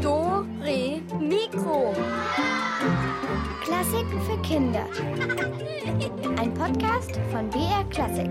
[0.00, 1.92] Do, Re, Mikro.
[3.64, 4.86] Klassiken für Kinder.
[6.38, 8.30] Ein Podcast von BR Klassik.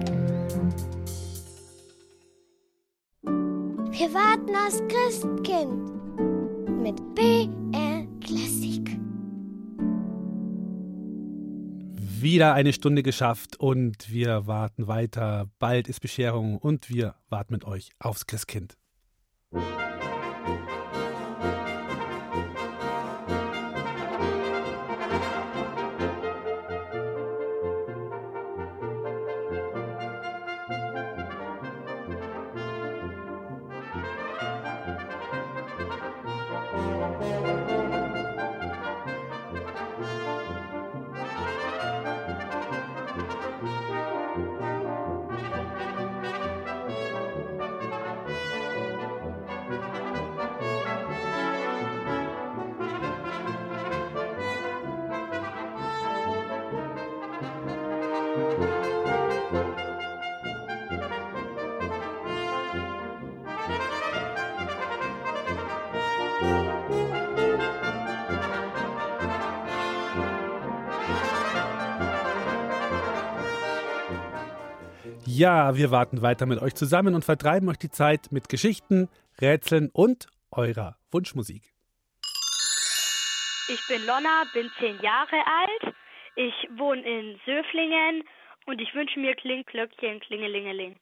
[3.91, 5.91] Wir warten aufs Christkind
[6.81, 7.58] mit BR
[12.21, 15.49] Wieder eine Stunde geschafft und wir warten weiter.
[15.57, 18.75] Bald ist Bescherung und wir warten mit euch aufs Christkind.
[75.39, 79.07] Ja, wir warten weiter mit euch zusammen und vertreiben euch die Zeit mit Geschichten,
[79.39, 81.63] Rätseln und eurer Wunschmusik.
[83.69, 85.95] Ich bin Lonna, bin zehn Jahre alt.
[86.35, 88.25] Ich wohne in Söflingen
[88.65, 90.97] und ich wünsche mir Klingglöckchen, Klingelingeling.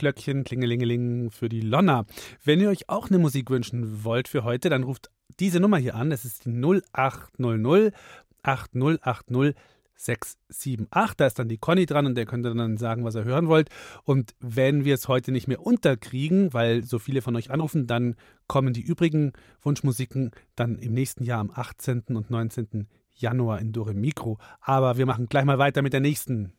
[0.00, 2.06] Glöckchen, Klingelingeling für die Lonna.
[2.42, 5.94] Wenn ihr euch auch eine Musik wünschen wollt für heute, dann ruft diese Nummer hier
[5.94, 6.08] an.
[6.08, 7.94] Das ist die 0800
[8.42, 9.54] 8080
[9.94, 11.14] 678.
[11.18, 13.68] Da ist dann die Conny dran und der könnte dann sagen, was ihr hören wollt.
[14.04, 18.16] Und wenn wir es heute nicht mehr unterkriegen, weil so viele von euch anrufen, dann
[18.46, 22.04] kommen die übrigen Wunschmusiken dann im nächsten Jahr am 18.
[22.16, 22.88] und 19.
[23.14, 24.38] Januar in Dore Mikro.
[24.62, 26.54] Aber wir machen gleich mal weiter mit der nächsten.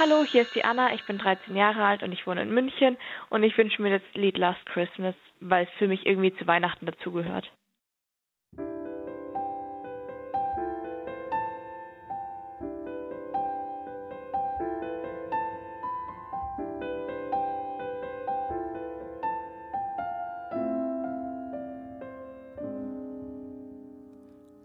[0.00, 2.96] Hallo, hier ist die Anna, ich bin 13 Jahre alt und ich wohne in München
[3.30, 6.86] und ich wünsche mir das Lied Last Christmas, weil es für mich irgendwie zu Weihnachten
[6.86, 7.50] dazugehört.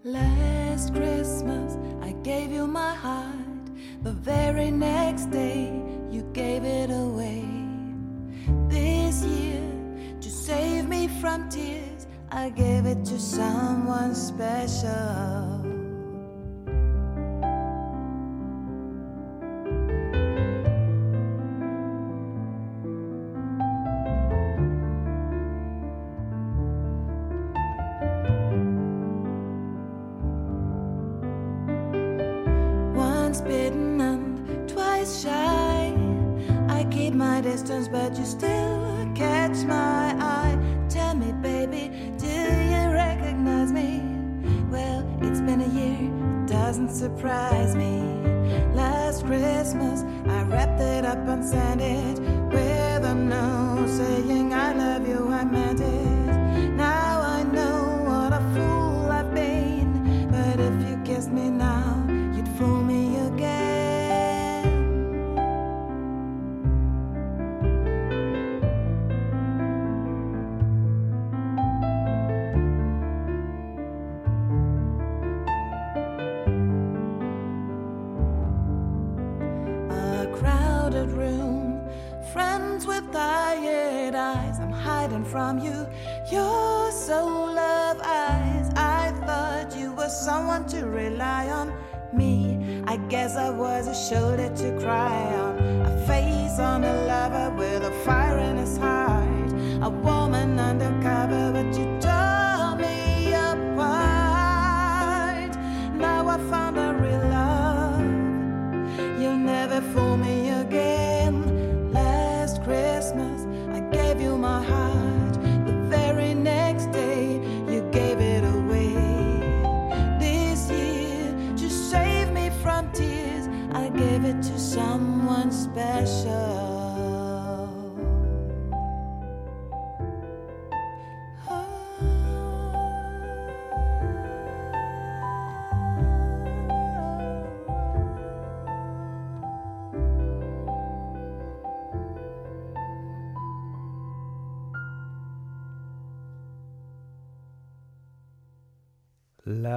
[0.04, 3.43] Last Christmas, I gave you my heart.
[4.04, 5.72] The very next day,
[6.12, 7.46] you gave it away.
[8.68, 9.64] This year,
[10.20, 15.63] to save me from tears, I gave it to someone special.
[38.24, 38.53] just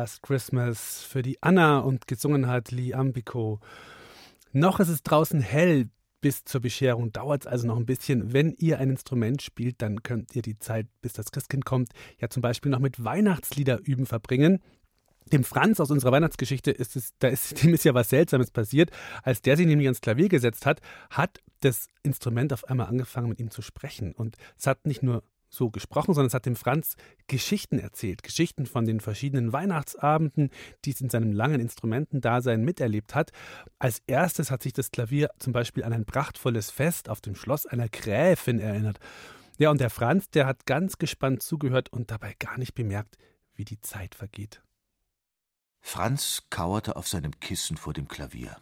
[0.06, 3.58] Last Christmas für die Anna und gesungen hat Lee Ambico.
[4.52, 5.88] Noch ist es draußen hell.
[6.20, 8.32] Bis zur Bescherung dauert es also noch ein bisschen.
[8.32, 11.88] Wenn ihr ein Instrument spielt, dann könnt ihr die Zeit, bis das Christkind kommt,
[12.20, 14.60] ja zum Beispiel noch mit Weihnachtslieder üben verbringen.
[15.32, 18.92] Dem Franz aus unserer Weihnachtsgeschichte ist es, da ist, dem ist ja was Seltsames passiert.
[19.24, 23.40] Als der sich nämlich ans Klavier gesetzt hat, hat das Instrument auf einmal angefangen, mit
[23.40, 24.12] ihm zu sprechen.
[24.12, 26.96] Und es hat nicht nur so gesprochen, sondern es hat dem Franz
[27.26, 28.22] Geschichten erzählt.
[28.22, 30.50] Geschichten von den verschiedenen Weihnachtsabenden,
[30.84, 33.32] die es in seinem langen Instrumentendasein miterlebt hat.
[33.78, 37.66] Als erstes hat sich das Klavier zum Beispiel an ein prachtvolles Fest auf dem Schloss
[37.66, 38.98] einer Gräfin erinnert.
[39.58, 43.16] Ja, und der Franz, der hat ganz gespannt zugehört und dabei gar nicht bemerkt,
[43.54, 44.62] wie die Zeit vergeht.
[45.81, 48.56] Franz kauerte auf seinem Kissen vor dem Klavier.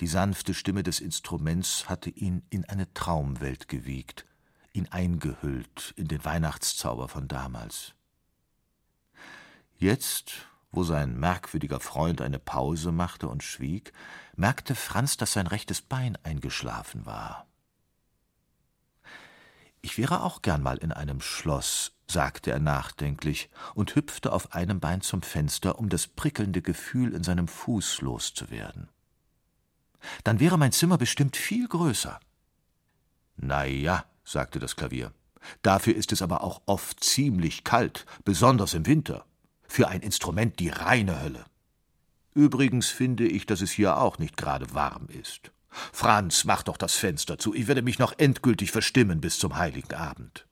[0.00, 4.26] Die sanfte Stimme des Instruments hatte ihn in eine Traumwelt gewiegt
[4.76, 7.94] ihn eingehüllt in den Weihnachtszauber von damals.
[9.78, 10.32] Jetzt,
[10.70, 13.92] wo sein merkwürdiger Freund eine Pause machte und schwieg,
[14.36, 17.46] merkte Franz, dass sein rechtes Bein eingeschlafen war.
[19.80, 24.80] Ich wäre auch gern mal in einem Schloss, sagte er nachdenklich und hüpfte auf einem
[24.80, 28.88] Bein zum Fenster, um das prickelnde Gefühl in seinem Fuß loszuwerden.
[30.24, 32.18] Dann wäre mein Zimmer bestimmt viel größer.
[33.36, 35.12] Na ja, sagte das Klavier.
[35.62, 39.24] Dafür ist es aber auch oft ziemlich kalt, besonders im Winter.
[39.68, 41.44] Für ein Instrument die reine Hölle.
[42.34, 45.52] Übrigens finde ich, dass es hier auch nicht gerade warm ist.
[45.70, 49.94] Franz, mach doch das Fenster zu, ich werde mich noch endgültig verstimmen bis zum heiligen
[49.94, 50.46] Abend.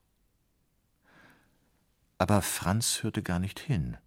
[2.17, 3.97] Aber Franz hörte gar nicht hin.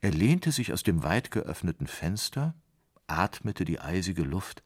[0.00, 2.54] Er lehnte sich aus dem weit geöffneten Fenster,
[3.06, 4.62] atmete die eisige Luft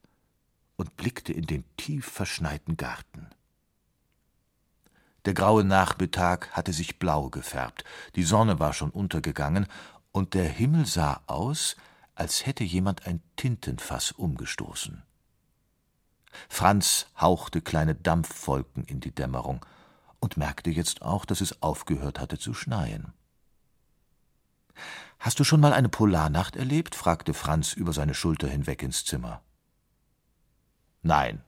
[0.77, 3.29] und blickte in den tief verschneiten Garten.
[5.25, 7.85] Der graue Nachmittag hatte sich blau gefärbt,
[8.15, 9.67] die Sonne war schon untergegangen,
[10.13, 11.77] und der Himmel sah aus,
[12.15, 15.03] als hätte jemand ein Tintenfass umgestoßen.
[16.49, 19.65] Franz hauchte kleine Dampfwolken in die Dämmerung
[20.21, 23.13] und merkte jetzt auch, dass es aufgehört hatte zu schneien.
[25.19, 26.95] Hast du schon mal eine Polarnacht erlebt?
[26.95, 29.43] fragte Franz über seine Schulter hinweg ins Zimmer.
[31.03, 31.43] Nein,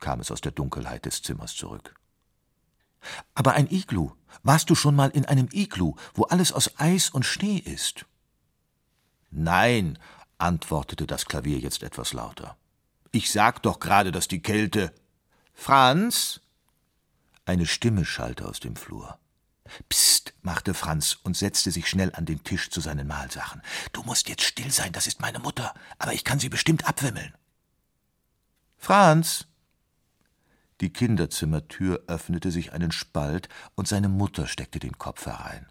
[0.00, 1.94] kam es aus der Dunkelheit des Zimmers zurück.
[3.34, 4.12] Aber ein Iglu.
[4.42, 8.04] Warst du schon mal in einem Iglu, wo alles aus Eis und Schnee ist?
[9.30, 9.98] Nein,
[10.38, 12.56] antwortete das Klavier jetzt etwas lauter.
[13.10, 14.92] Ich sag doch gerade, dass die Kälte.
[15.54, 16.40] Franz?
[17.46, 19.18] Eine Stimme schallte aus dem Flur.
[19.88, 23.62] Psst, machte Franz und setzte sich schnell an den Tisch zu seinen Mahlsachen.
[23.92, 27.34] Du musst jetzt still sein, das ist meine Mutter, aber ich kann sie bestimmt abwimmeln.
[28.76, 29.46] Franz,
[30.80, 35.66] die Kinderzimmertür öffnete sich einen Spalt, und seine Mutter steckte den Kopf herein.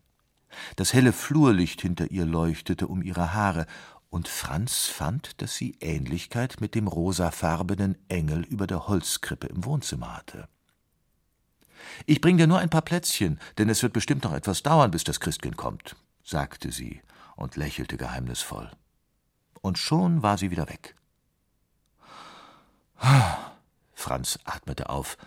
[0.76, 3.66] Das helle Flurlicht hinter ihr leuchtete um ihre Haare,
[4.10, 10.16] und Franz fand, dass sie Ähnlichkeit mit dem rosafarbenen Engel über der Holzkrippe im Wohnzimmer
[10.16, 10.48] hatte.
[12.06, 15.04] Ich bring dir nur ein paar Plätzchen, denn es wird bestimmt noch etwas dauern, bis
[15.04, 17.02] das Christkind kommt, sagte sie
[17.36, 18.70] und lächelte geheimnisvoll.
[19.62, 20.96] Und schon war sie wieder weg.
[24.04, 25.18] Franz atmete auf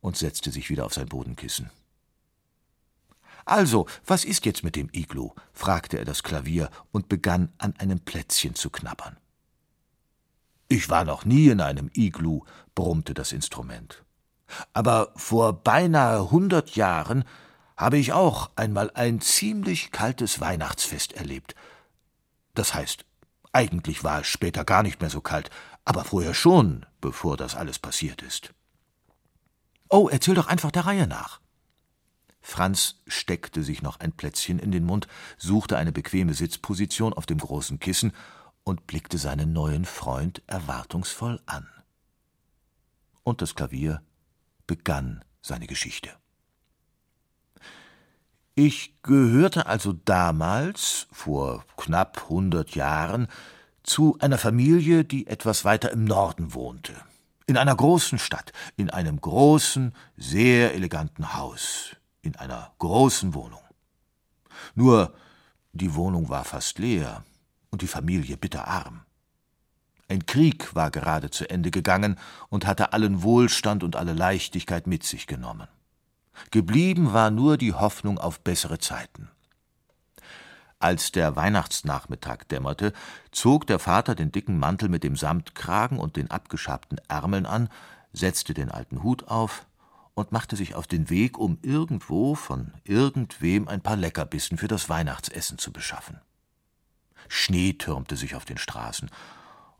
[0.00, 1.70] und setzte sich wieder auf sein Bodenkissen.
[3.44, 5.32] Also, was ist jetzt mit dem Iglu?
[5.52, 9.16] fragte er das Klavier und begann an einem Plätzchen zu knabbern.
[10.68, 12.44] Ich war noch nie in einem Iglu,
[12.76, 14.04] brummte das Instrument.
[14.72, 17.24] Aber vor beinahe hundert Jahren
[17.76, 21.56] habe ich auch einmal ein ziemlich kaltes Weihnachtsfest erlebt.
[22.54, 23.04] Das heißt,
[23.52, 25.50] eigentlich war es später gar nicht mehr so kalt,
[25.90, 28.54] Aber vorher schon, bevor das alles passiert ist.
[29.88, 31.40] Oh, erzähl doch einfach der Reihe nach.
[32.40, 37.38] Franz steckte sich noch ein Plätzchen in den Mund, suchte eine bequeme Sitzposition auf dem
[37.38, 38.12] großen Kissen
[38.62, 41.66] und blickte seinen neuen Freund erwartungsvoll an.
[43.24, 44.00] Und das Klavier
[44.68, 46.10] begann seine Geschichte.
[48.54, 53.26] Ich gehörte also damals, vor knapp hundert Jahren,
[53.90, 56.94] zu einer Familie, die etwas weiter im Norden wohnte.
[57.48, 63.62] In einer großen Stadt, in einem großen, sehr eleganten Haus, in einer großen Wohnung.
[64.76, 65.12] Nur
[65.72, 67.24] die Wohnung war fast leer
[67.70, 69.00] und die Familie bitterarm.
[70.08, 72.16] Ein Krieg war gerade zu Ende gegangen
[72.48, 75.66] und hatte allen Wohlstand und alle Leichtigkeit mit sich genommen.
[76.52, 79.30] Geblieben war nur die Hoffnung auf bessere Zeiten.
[80.80, 82.94] Als der Weihnachtsnachmittag dämmerte,
[83.32, 87.68] zog der Vater den dicken Mantel mit dem Samtkragen und den abgeschabten Ärmeln an,
[88.14, 89.66] setzte den alten Hut auf
[90.14, 94.88] und machte sich auf den Weg, um irgendwo von irgendwem ein paar Leckerbissen für das
[94.88, 96.18] Weihnachtsessen zu beschaffen.
[97.28, 99.10] Schnee türmte sich auf den Straßen,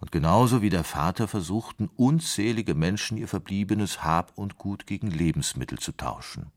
[0.01, 5.79] und genauso wie der Vater versuchten unzählige Menschen ihr verbliebenes Hab und Gut gegen Lebensmittel
[5.79, 6.53] zu tauschen.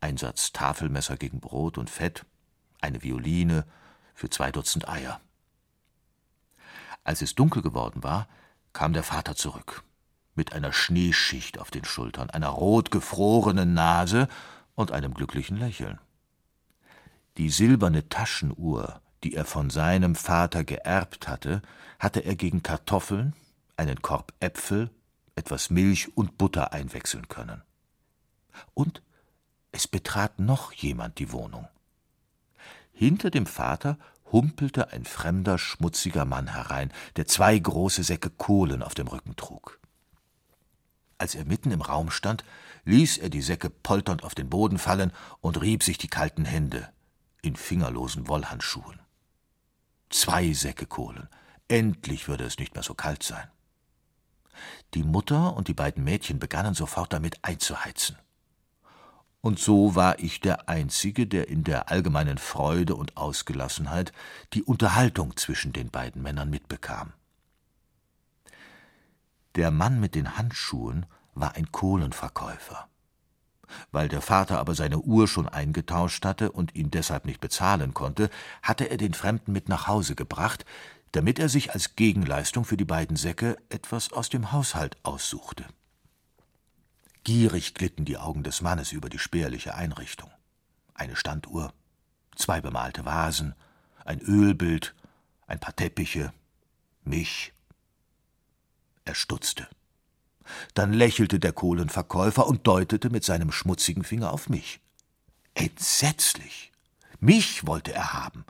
[0.00, 2.24] Ein Satz Tafelmesser gegen Brot und Fett,
[2.80, 3.64] eine Violine
[4.14, 5.20] für zwei Dutzend Eier.
[7.04, 8.28] Als es dunkel geworden war,
[8.72, 9.84] kam der Vater zurück,
[10.34, 14.28] mit einer Schneeschicht auf den Schultern, einer rot gefrorenen Nase
[14.74, 15.98] und einem glücklichen Lächeln.
[17.36, 21.62] Die silberne Taschenuhr, die er von seinem Vater geerbt hatte,
[21.98, 23.34] hatte er gegen Kartoffeln,
[23.76, 24.90] einen Korb Äpfel,
[25.34, 27.62] etwas Milch und Butter einwechseln können.
[28.74, 29.02] Und
[29.70, 31.68] es betrat noch jemand die Wohnung.
[32.98, 33.98] Hinter dem Vater
[34.32, 39.78] humpelte ein fremder, schmutziger Mann herein, der zwei große Säcke Kohlen auf dem Rücken trug.
[41.18, 42.42] Als er mitten im Raum stand,
[42.86, 45.12] ließ er die Säcke polternd auf den Boden fallen
[45.42, 46.88] und rieb sich die kalten Hände
[47.42, 48.98] in fingerlosen Wollhandschuhen.
[50.08, 51.28] Zwei Säcke Kohlen.
[51.68, 53.46] Endlich würde es nicht mehr so kalt sein.
[54.94, 58.16] Die Mutter und die beiden Mädchen begannen sofort damit einzuheizen
[59.46, 64.12] und so war ich der Einzige, der in der allgemeinen Freude und Ausgelassenheit
[64.52, 67.12] die Unterhaltung zwischen den beiden Männern mitbekam.
[69.54, 72.88] Der Mann mit den Handschuhen war ein Kohlenverkäufer.
[73.92, 78.30] Weil der Vater aber seine Uhr schon eingetauscht hatte und ihn deshalb nicht bezahlen konnte,
[78.62, 80.64] hatte er den Fremden mit nach Hause gebracht,
[81.12, 85.66] damit er sich als Gegenleistung für die beiden Säcke etwas aus dem Haushalt aussuchte.
[87.26, 90.30] Gierig glitten die Augen des Mannes über die spärliche Einrichtung.
[90.94, 91.72] Eine Standuhr,
[92.36, 93.56] zwei bemalte Vasen,
[94.04, 94.94] ein Ölbild,
[95.48, 96.32] ein paar Teppiche,
[97.02, 97.52] mich.
[99.04, 99.66] Er stutzte.
[100.74, 104.78] Dann lächelte der Kohlenverkäufer und deutete mit seinem schmutzigen Finger auf mich.
[105.54, 106.70] Entsetzlich.
[107.18, 108.44] Mich wollte er haben.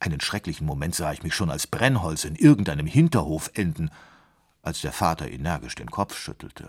[0.00, 3.90] Einen schrecklichen Moment sah ich mich schon als Brennholz in irgendeinem Hinterhof enden,
[4.60, 6.68] als der Vater energisch den Kopf schüttelte.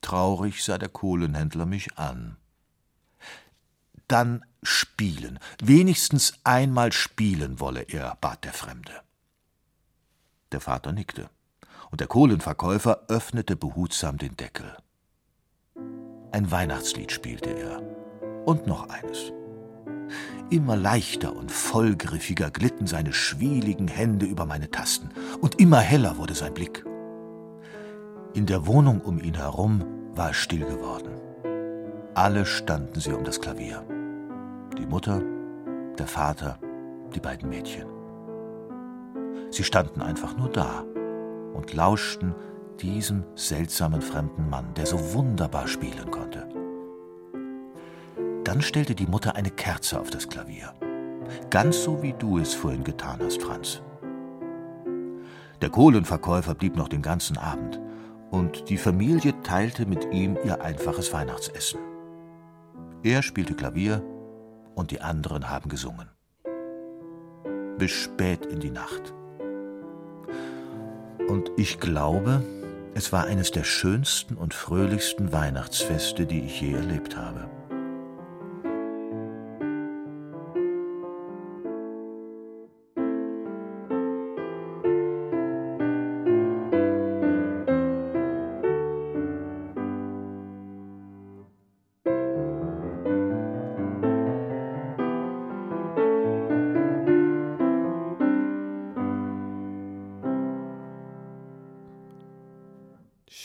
[0.00, 2.36] Traurig sah der Kohlenhändler mich an.
[4.06, 8.92] Dann spielen, wenigstens einmal spielen wolle er, bat der Fremde.
[10.52, 11.28] Der Vater nickte,
[11.90, 14.76] und der Kohlenverkäufer öffnete behutsam den Deckel.
[16.32, 17.82] Ein Weihnachtslied spielte er,
[18.46, 19.32] und noch eines.
[20.50, 25.10] Immer leichter und vollgriffiger glitten seine schwieligen Hände über meine Tasten,
[25.42, 26.87] und immer heller wurde sein Blick.
[28.34, 29.82] In der Wohnung um ihn herum
[30.14, 31.12] war es still geworden.
[32.14, 33.82] Alle standen sie um das Klavier.
[34.76, 35.22] Die Mutter,
[35.98, 36.58] der Vater,
[37.14, 37.86] die beiden Mädchen.
[39.50, 40.84] Sie standen einfach nur da
[41.54, 42.34] und lauschten
[42.80, 46.46] diesem seltsamen fremden Mann, der so wunderbar spielen konnte.
[48.44, 50.74] Dann stellte die Mutter eine Kerze auf das Klavier.
[51.48, 53.80] Ganz so wie du es vorhin getan hast, Franz.
[55.62, 57.80] Der Kohlenverkäufer blieb noch den ganzen Abend
[58.30, 61.80] und die Familie teilte mit ihm ihr einfaches Weihnachtsessen.
[63.02, 64.02] Er spielte Klavier
[64.74, 66.08] und die anderen haben gesungen.
[67.78, 69.14] Bis spät in die Nacht.
[71.28, 72.42] Und ich glaube,
[72.94, 77.48] es war eines der schönsten und fröhlichsten Weihnachtsfeste, die ich je erlebt habe.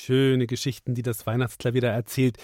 [0.03, 2.37] Schöne Geschichten, die das Weihnachtsklavier da erzählt.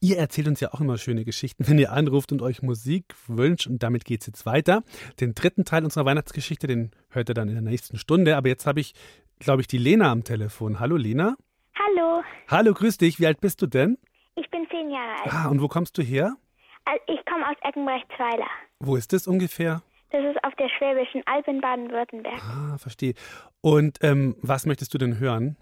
[0.00, 3.66] Ihr erzählt uns ja auch immer schöne Geschichten, wenn ihr anruft und euch Musik wünscht.
[3.66, 4.82] Und damit geht es jetzt weiter.
[5.20, 8.36] Den dritten Teil unserer Weihnachtsgeschichte, den hört ihr dann in der nächsten Stunde.
[8.36, 8.92] Aber jetzt habe ich,
[9.38, 10.80] glaube ich, die Lena am Telefon.
[10.80, 11.36] Hallo Lena.
[11.78, 13.18] Hallo, Hallo, grüß dich.
[13.20, 13.98] Wie alt bist du denn?
[14.36, 15.32] ich bin zehn Jahre alt.
[15.32, 16.36] Ah, und wo kommst du her?
[16.84, 18.46] Also Ich komme aus Eckenbrechtsweiler.
[18.80, 19.82] Wo ist das ungefähr?
[20.10, 22.40] Das ist auf der Schwäbischen Alb in Baden-Württemberg.
[22.40, 23.14] Ah, verstehe.
[23.60, 25.56] Und ähm, was möchtest du denn hören?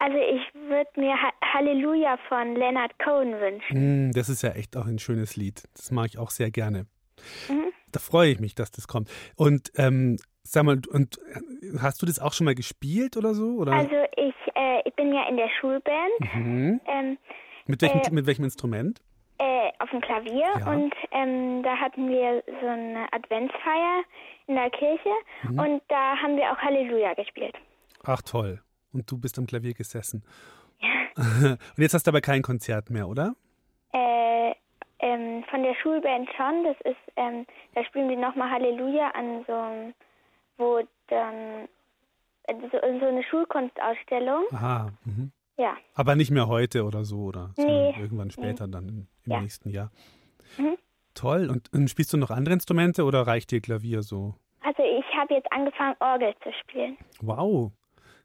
[0.00, 3.76] Also ich würde mir ha Halleluja von Leonard Cohen wünschen.
[3.76, 5.62] Hm, das ist ja echt auch ein schönes Lied.
[5.74, 6.86] Das mag ich auch sehr gerne.
[7.48, 7.72] Mhm.
[7.90, 9.10] Da freue ich mich, dass das kommt.
[9.36, 13.56] Und ähm, sag mal, und äh, hast du das auch schon mal gespielt oder so?
[13.56, 13.72] Oder?
[13.72, 16.80] Also ich, äh, ich bin ja in der Schulband mhm.
[16.86, 17.18] ähm,
[17.66, 19.00] mit, welchem, äh, mit welchem Instrument?
[19.40, 20.70] äh, auf dem Klavier Ja.
[20.72, 24.02] und ähm, da hatten wir so eine Adventsfeier
[24.48, 25.10] in der Kirche
[25.44, 25.58] Mhm.
[25.58, 27.54] und da haben wir auch Halleluja gespielt.
[28.04, 28.60] Ach toll.
[28.92, 30.22] Und du bist am Klavier gesessen.
[31.16, 33.34] und jetzt hast du aber kein Konzert mehr, oder?
[33.92, 34.52] Äh,
[35.00, 36.64] ähm, von der Schulband schon.
[36.64, 39.94] Das ist, ähm, da spielen wir nochmal Halleluja an so, einem-
[40.56, 41.68] wo dann
[42.44, 44.44] äh, so, so eine Schulkunstausstellung.
[44.52, 44.90] Aha.
[45.04, 45.32] Mhm.
[45.56, 47.50] Ja, Aber nicht mehr heute oder so, oder?
[47.56, 47.92] Nee.
[47.98, 49.40] Irgendwann später dann im, im Ja.
[49.40, 49.90] nächsten Jahr.
[50.56, 50.76] Mhm.
[51.14, 51.50] Toll.
[51.50, 54.34] Und, und spielst du noch andere Instrumente oder reicht dir Klavier so?
[54.62, 56.96] also ich habe jetzt angefangen Orgel zu spielen.
[57.20, 57.72] Wow.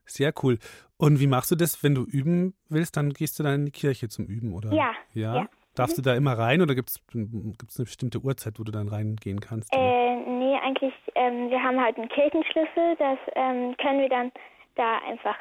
[0.06, 0.58] Sehr cool.
[0.98, 2.98] Und wie machst du das, wenn du üben willst?
[2.98, 4.72] Dann gehst du dann in die Kirche zum Üben, oder?
[4.74, 5.36] Ja, Ja?
[5.36, 5.42] ja.
[5.44, 5.48] Mhm.
[5.76, 7.56] Darfst du da immer rein oder gibt es eine
[7.86, 9.74] bestimmte Uhrzeit, wo du dann reingehen kannst?
[9.74, 12.96] Äh, nee, eigentlich, ähm, wir haben halt einen Kirchenschlüssel.
[13.00, 14.32] Das ähm, können wir dann
[14.76, 15.36] da einfach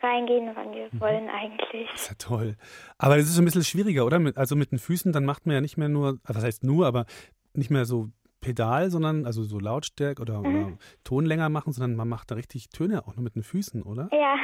[0.00, 1.88] reingehen, wann wir wollen eigentlich.
[1.90, 2.56] Das ist ja toll.
[2.98, 4.20] Aber das ist ein bisschen schwieriger, oder?
[4.36, 7.06] Also mit den Füßen, dann macht man ja nicht mehr nur, was heißt nur, aber
[7.54, 8.08] nicht mehr so
[8.42, 10.78] Pedal, sondern also so Lautstärke oder, oder Mhm.
[11.04, 14.10] Ton länger machen, sondern man macht da richtig Töne auch nur mit den Füßen, oder?
[14.12, 14.36] Ja,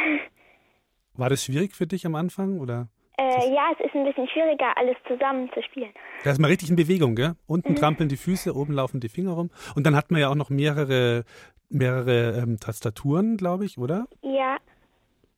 [1.15, 2.61] War das schwierig für dich am Anfang?
[2.61, 2.89] Oder?
[3.19, 5.91] äh, ja, es ist ein bisschen schwieriger, alles zusammen zu spielen.
[6.23, 7.35] Da ist man richtig in Bewegung, gell?
[7.47, 7.77] Unten Mhm.
[7.77, 9.51] trampeln die Füße, oben laufen die Finger rum.
[9.75, 11.25] Und dann hat man ja auch noch mehrere,
[11.69, 14.07] mehrere ähm, Tastaturen, glaube ich, oder?
[14.23, 14.57] Ja,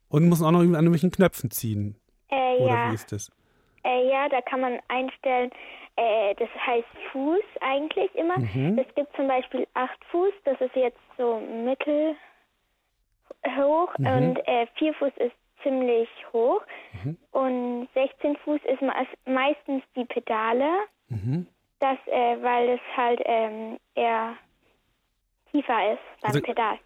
[0.08, 1.96] Und muss auch noch an irgendwelchen Knöpfen ziehen.
[2.28, 2.90] äh, Oder ja.
[2.90, 3.30] wie ist das?
[3.84, 5.50] Äh, ja, da kann man einstellen,
[5.96, 8.38] äh, das heißt Fuß eigentlich immer.
[8.38, 8.78] Mhm.
[8.78, 12.14] Es gibt zum Beispiel 8 Fuß, das ist jetzt so mittel
[13.56, 14.06] hoch Mhm.
[14.06, 16.62] und äh, 4 Fuß ist ziemlich hoch
[17.04, 17.16] Mhm.
[17.32, 18.92] und 16 Fuß ist me
[19.26, 20.68] meistens die Pedale,
[21.08, 21.46] Mhm.
[21.80, 24.34] das, äh, weil es halt ähm, eher
[25.50, 26.78] tiefer ist beim Also- Pedal.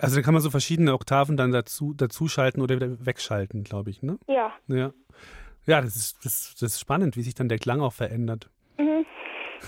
[0.00, 4.02] Also da kann man so verschiedene Oktaven dann dazu, dazuschalten oder wieder wegschalten, glaube ich,
[4.02, 4.18] ne?
[4.28, 4.52] Ja.
[4.68, 4.92] Ja.
[5.66, 8.50] Ja, das ist, das, das ist spannend, wie sich dann der Klang auch verändert.
[8.78, 9.06] Mhm.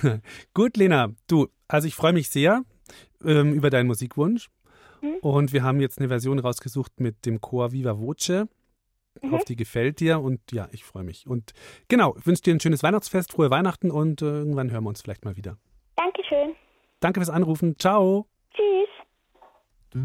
[0.54, 2.62] Gut, Lena, du, also ich freue mich sehr
[3.24, 4.48] ähm, über deinen Musikwunsch.
[5.02, 5.16] Mhm.
[5.20, 8.46] Und wir haben jetzt eine Version rausgesucht mit dem Chor Viva Voce.
[9.16, 9.30] Ich Mhm.
[9.30, 11.28] hoffe, die gefällt dir und ja, ich freue mich.
[11.28, 11.52] Und
[11.86, 15.02] genau, ich wünsche dir ein schönes Weihnachtsfest, frohe Weihnachten und äh, irgendwann hören wir uns
[15.02, 15.56] vielleicht mal wieder.
[15.94, 16.56] Dankeschön.
[16.98, 17.78] Danke fürs Anrufen.
[17.78, 18.26] Ciao.
[18.52, 18.88] Tschüss.
[19.92, 20.02] There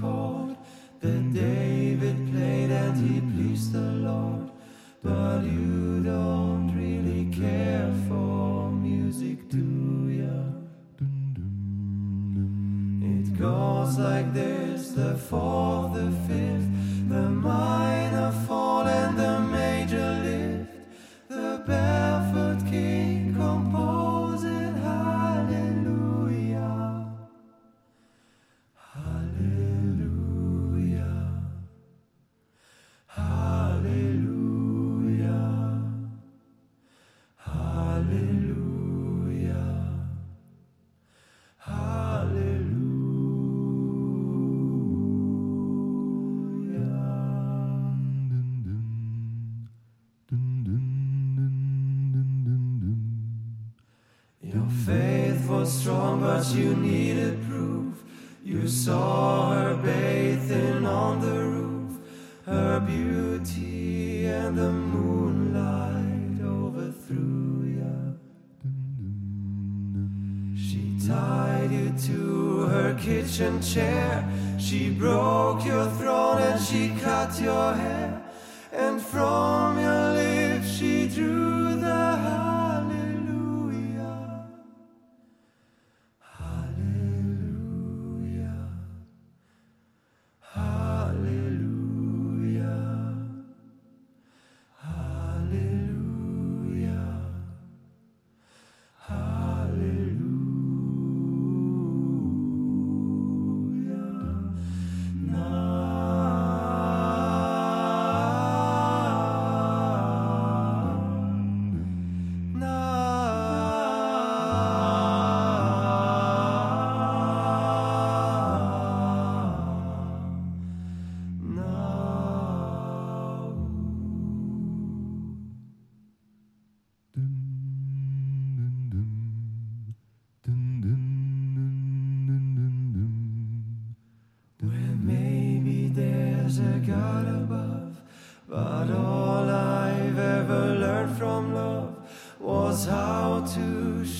[0.00, 4.50] that David played and he pleased the Lord.
[5.02, 10.40] But you don't really care for music, do ya?
[13.02, 16.70] It goes like this the fourth, the fifth,
[17.08, 18.69] the minor fall
[73.40, 74.24] kitchen chair.
[74.58, 77.99] She broke your throne and she cut your hair.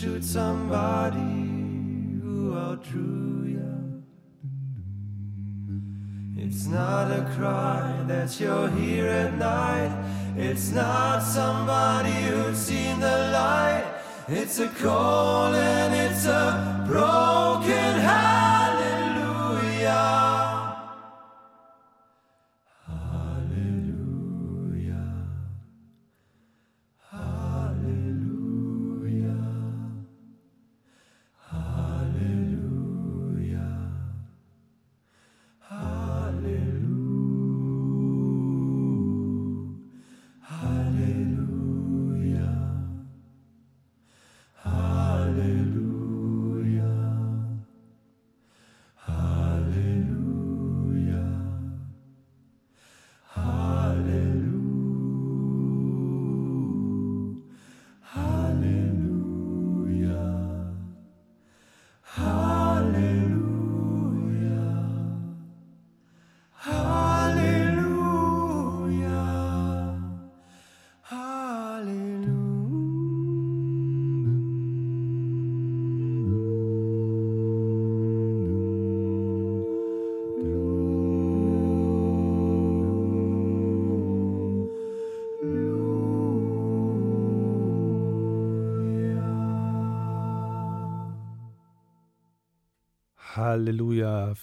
[0.00, 1.18] Shoot somebody
[2.22, 4.02] who outdrew you.
[6.38, 9.92] It's not a cry that you're here at night.
[10.38, 13.84] It's not somebody who's seen the light.
[14.26, 17.29] It's a call and it's a broken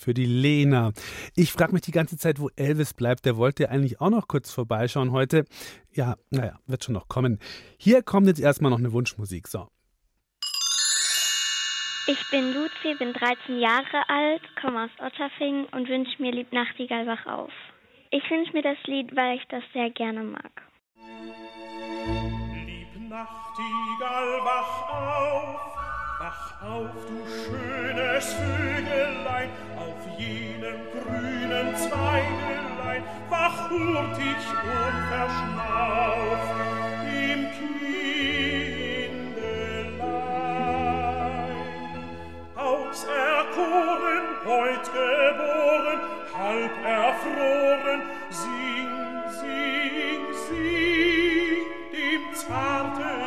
[0.08, 0.94] für die Lena.
[1.36, 3.26] Ich frage mich die ganze Zeit, wo Elvis bleibt.
[3.26, 5.44] Der wollte eigentlich auch noch kurz vorbeischauen heute.
[5.92, 7.40] Ja, naja, wird schon noch kommen.
[7.78, 9.50] Hier kommt jetzt erstmal noch eine Wunschmusik.
[9.50, 9.68] So.
[12.08, 17.06] Ich bin Luzi, bin 13 Jahre alt, komme aus Otterfing und wünsche mir Lieb Nachtigall
[17.06, 17.52] wach auf.
[18.10, 20.62] Ich wünsche mir das Lied, weil ich das sehr gerne mag.
[22.66, 25.77] Lieb Nachtigall wach auf
[26.28, 36.44] Wach auf, du schönes Vögelein, auf jenem grünen Zweigelein, wach hurtig und verschnauf
[37.06, 38.02] im Kindelein.
[42.58, 46.00] Auserkoren, heut geboren,
[46.38, 48.92] halb erfroren, sing,
[49.40, 51.64] sing, sing,
[51.94, 53.27] dem zarten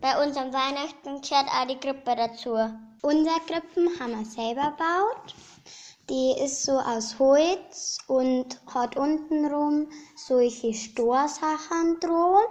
[0.00, 2.56] Bei unserem Weihnachten gehört auch die Krippe dazu.
[3.02, 5.34] Unser Krippen haben wir selber gebaut.
[6.10, 12.44] Die ist so aus Holz und hat untenrum solche Storsachen dran.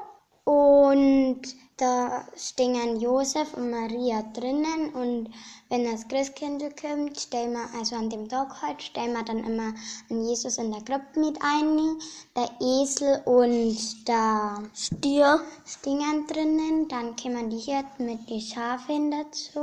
[0.45, 1.41] Und
[1.81, 4.93] da stehen Josef und Maria drinnen.
[4.93, 5.33] Und
[5.69, 9.73] wenn das Christkind kommt, stellen wir, also an dem Tag halt, stellen wir dann immer
[10.09, 11.97] einen Jesus in der Krippe mit ein.
[12.35, 16.87] Der Esel und der Stier stehen drinnen.
[16.87, 19.59] Dann kommen die Hirten mit den Schafen dazu.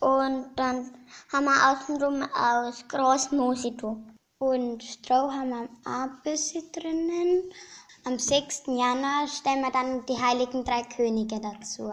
[0.00, 0.90] Und dann
[1.32, 3.74] haben wir außenrum aus Großmoose
[4.38, 7.52] Und Stroh haben wir auch ein bisschen drinnen.
[8.04, 8.64] Am 6.
[8.66, 11.92] Januar stellen wir dann die heiligen drei Könige dazu.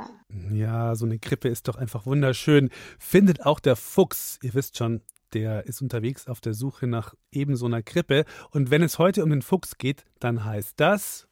[0.52, 2.72] Ja, so eine Krippe ist doch einfach wunderschön.
[2.98, 5.02] Findet auch der Fuchs, ihr wisst schon,
[5.34, 8.26] der ist unterwegs auf der Suche nach eben so einer Krippe.
[8.50, 11.28] Und wenn es heute um den Fuchs geht, dann heißt das.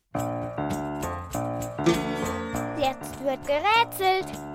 [2.79, 4.46] Jetzt wird gerätselt.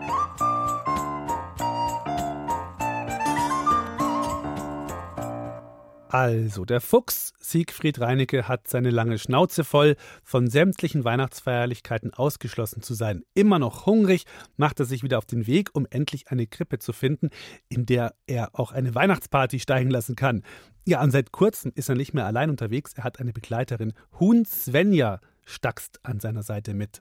[6.12, 12.92] Also, der Fuchs Siegfried Reinecke hat seine lange Schnauze voll, von sämtlichen Weihnachtsfeierlichkeiten ausgeschlossen zu
[12.92, 13.22] sein.
[13.32, 14.24] Immer noch hungrig
[14.58, 17.30] macht er sich wieder auf den Weg, um endlich eine Krippe zu finden,
[17.70, 20.42] in der er auch eine Weihnachtsparty steigen lassen kann.
[20.86, 22.92] Ja, und seit kurzem ist er nicht mehr allein unterwegs.
[22.92, 23.94] Er hat eine Begleiterin.
[24.20, 27.00] Huhn Svenja stackst an seiner Seite mit.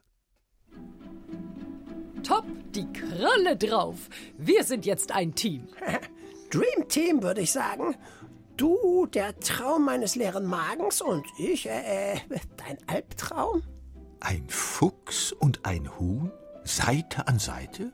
[2.22, 4.08] Top, die Kralle drauf.
[4.38, 5.68] Wir sind jetzt ein Team.
[6.50, 7.94] Dream Team, würde ich sagen.
[8.56, 12.20] Du, der Traum meines leeren Magens und ich, äh, äh,
[12.56, 13.62] dein Albtraum?
[14.20, 16.30] Ein Fuchs und ein Huhn?
[16.64, 17.92] Seite an Seite?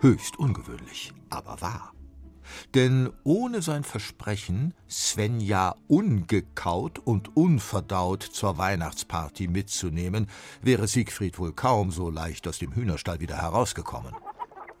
[0.00, 1.92] Höchst ungewöhnlich, aber wahr.
[2.74, 10.28] Denn ohne sein Versprechen, Svenja ungekaut und unverdaut zur Weihnachtsparty mitzunehmen,
[10.62, 14.14] wäre Siegfried wohl kaum so leicht aus dem Hühnerstall wieder herausgekommen.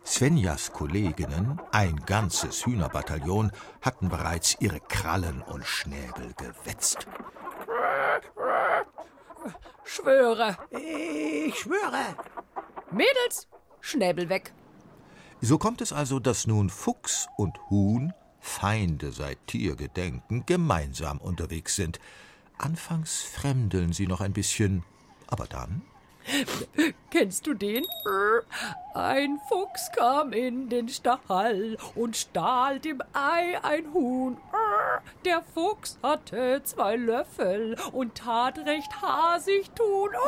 [0.08, 7.06] Svenjas Kolleginnen, ein ganzes Hühnerbataillon, hatten bereits ihre Krallen und Schnäbel gewetzt.
[9.84, 10.56] Schwöre.
[10.70, 12.16] Ich schwöre.
[12.90, 13.48] Mädels,
[13.80, 14.54] Schnäbel weg.
[15.42, 22.00] So kommt es also, dass nun Fuchs und Huhn, Feinde seit Tiergedenken, gemeinsam unterwegs sind.
[22.56, 24.84] Anfangs fremdeln sie noch ein bisschen,
[25.26, 25.82] aber dann
[27.10, 27.86] Kennst du den?
[28.94, 34.36] Ein Fuchs kam in den Stall und stahl dem Ei ein Huhn.
[35.24, 40.10] Der Fuchs hatte zwei Löffel und tat recht hasig tun.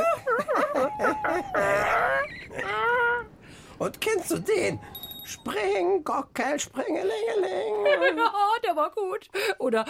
[3.78, 4.78] Und kennst du den?
[5.24, 7.10] Spring, Gockel, Springelingeling.
[8.20, 8.32] Ja,
[8.64, 9.28] der war gut.
[9.58, 9.84] Oder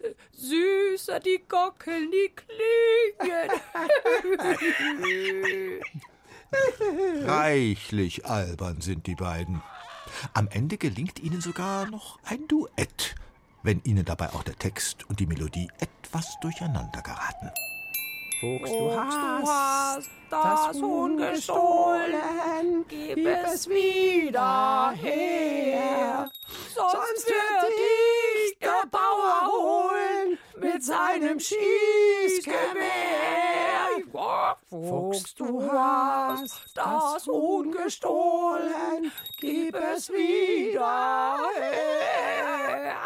[0.00, 3.50] äh, süßer die Gockeln, die klingen.
[7.26, 9.62] Reichlich albern sind die beiden.
[10.34, 13.14] Am Ende gelingt ihnen sogar noch ein Duett,
[13.62, 17.50] wenn ihnen dabei auch der Text und die Melodie etwas durcheinander geraten.
[18.40, 26.30] Fuchs, du hast das Huhn gestohlen, gib es wieder her.
[26.74, 32.56] Sonst wird dich der Bauer holen mit seinem Schießgewehr.
[34.68, 42.96] Fuchs, du hast das Huhn gestohlen, gib es wieder her.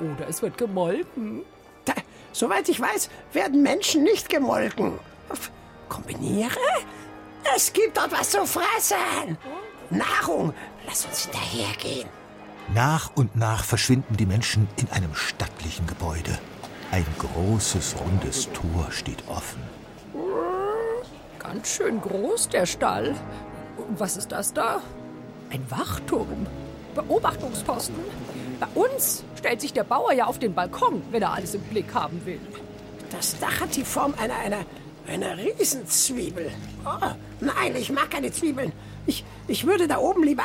[0.00, 1.44] oder es wird gemolken.
[1.84, 1.94] Da,
[2.32, 4.98] soweit ich weiß, werden Menschen nicht gemolken.
[5.88, 6.58] Kombiniere?
[7.54, 9.38] Es gibt dort was zu fressen.
[9.90, 10.54] Nahrung.
[10.90, 12.08] Lass uns hinterhergehen.
[12.74, 16.36] Nach und nach verschwinden die Menschen in einem stattlichen Gebäude.
[16.90, 19.62] Ein großes, rundes Tor steht offen.
[21.38, 23.14] Ganz schön groß, der Stall.
[23.76, 24.80] Und was ist das da?
[25.50, 26.48] Ein Wachturm.
[26.96, 27.94] Beobachtungsposten.
[28.58, 31.94] Bei uns stellt sich der Bauer ja auf den Balkon, wenn er alles im Blick
[31.94, 32.40] haben will.
[33.12, 34.64] Das Dach hat die Form einer, einer
[35.06, 36.50] Eine Riesenzwiebel.
[36.84, 38.72] Oh, nein, ich mag keine Zwiebeln.
[39.06, 40.44] Ich, ich würde da oben lieber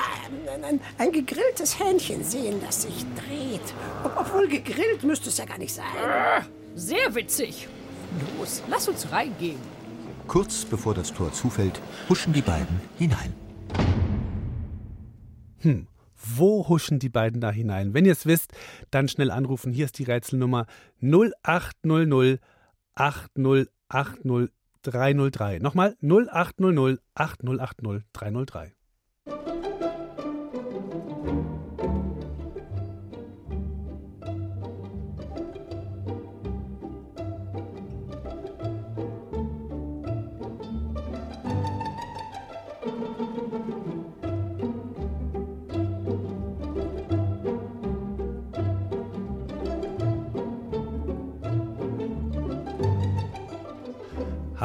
[0.54, 3.74] ein, ein, ein gegrilltes Hähnchen sehen, das sich dreht.
[4.04, 5.86] Ob, obwohl gegrillt müsste es ja gar nicht sein.
[6.76, 7.68] Sehr witzig.
[8.38, 9.60] Los, lass uns reingehen.
[10.28, 13.34] Kurz bevor das Tor zufällt, huschen die beiden hinein.
[15.60, 17.94] Hm, wo huschen die beiden da hinein?
[17.94, 18.52] Wenn ihr es wisst,
[18.90, 19.74] dann schnell anrufen.
[19.74, 20.66] Hier ist die Rätselnummer
[21.02, 22.40] 0800
[22.96, 24.52] 8080
[24.92, 25.60] 303.
[25.60, 28.74] Nochmal 0800 8080 303.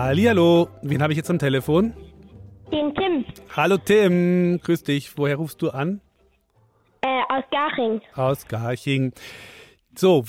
[0.04, 1.92] Hallihallo, wen habe ich jetzt am Telefon?
[2.72, 3.22] Den Tim
[3.54, 5.18] Hallo Tim, grüß dich.
[5.18, 6.00] Woher rufst du an?
[7.02, 8.00] äh, aus Garching.
[8.14, 9.12] Aus Garching.
[9.94, 10.24] So,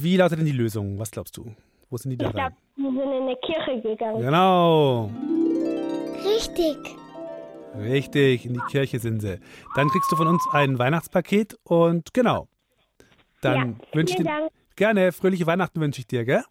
[0.00, 0.96] wie lautet denn die Lösung?
[0.96, 1.56] Was glaubst du?
[1.90, 4.20] Wo sind die da Ich glaube, die sind in eine Kirche gegangen.
[4.20, 5.10] Genau,
[6.24, 6.76] Richtig.
[7.76, 9.40] richtig, in die Kirche sind sie.
[9.74, 12.46] Dann kriegst du von uns ein Weihnachtspaket und genau.
[13.40, 14.52] Dann Ja, wünsche ich dir Dank.
[14.76, 16.44] gerne fröhliche Weihnachten wünsche ich dir, gell?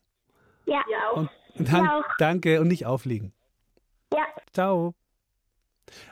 [0.66, 0.82] Ja.
[1.14, 1.32] Und dann, Ja
[1.66, 2.04] auch.
[2.18, 3.34] danke und nicht auflegen.
[4.14, 4.26] Ja.
[4.54, 4.94] Ciao.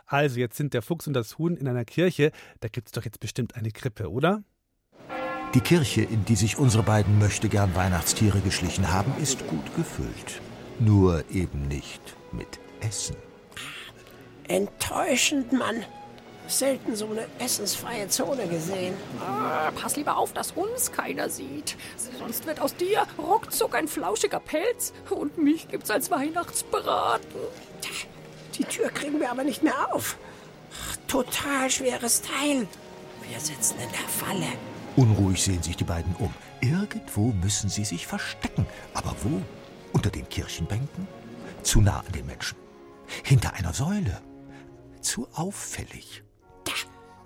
[0.05, 2.31] Also, jetzt sind der Fuchs und das Huhn in einer Kirche.
[2.59, 4.43] Da gibt es doch jetzt bestimmt eine Krippe, oder?
[5.53, 10.41] Die Kirche, in die sich unsere beiden möchtegern Weihnachtstiere geschlichen haben, ist gut gefüllt.
[10.79, 13.15] Nur eben nicht mit Essen.
[14.47, 15.83] Enttäuschend, Mann.
[16.47, 18.93] Selten so eine essensfreie Zone gesehen.
[19.19, 21.75] Ah, pass lieber auf, dass uns keiner sieht.
[22.19, 27.41] Sonst wird aus dir ruckzuck ein flauschiger Pelz und mich gibt's als Weihnachtsbraten.
[28.57, 30.17] Die Tür kriegen wir aber nicht mehr auf.
[30.71, 32.67] Ach, Total schweres Teil.
[33.27, 34.47] Wir sitzen in der Falle.
[34.95, 36.33] Unruhig sehen sich die beiden um.
[36.61, 38.65] Irgendwo müssen sie sich verstecken.
[38.93, 39.41] Aber wo?
[39.93, 41.07] Unter den Kirchenbänken?
[41.63, 42.57] Zu nah an den Menschen.
[43.23, 44.21] Hinter einer Säule?
[45.01, 46.24] Zu auffällig.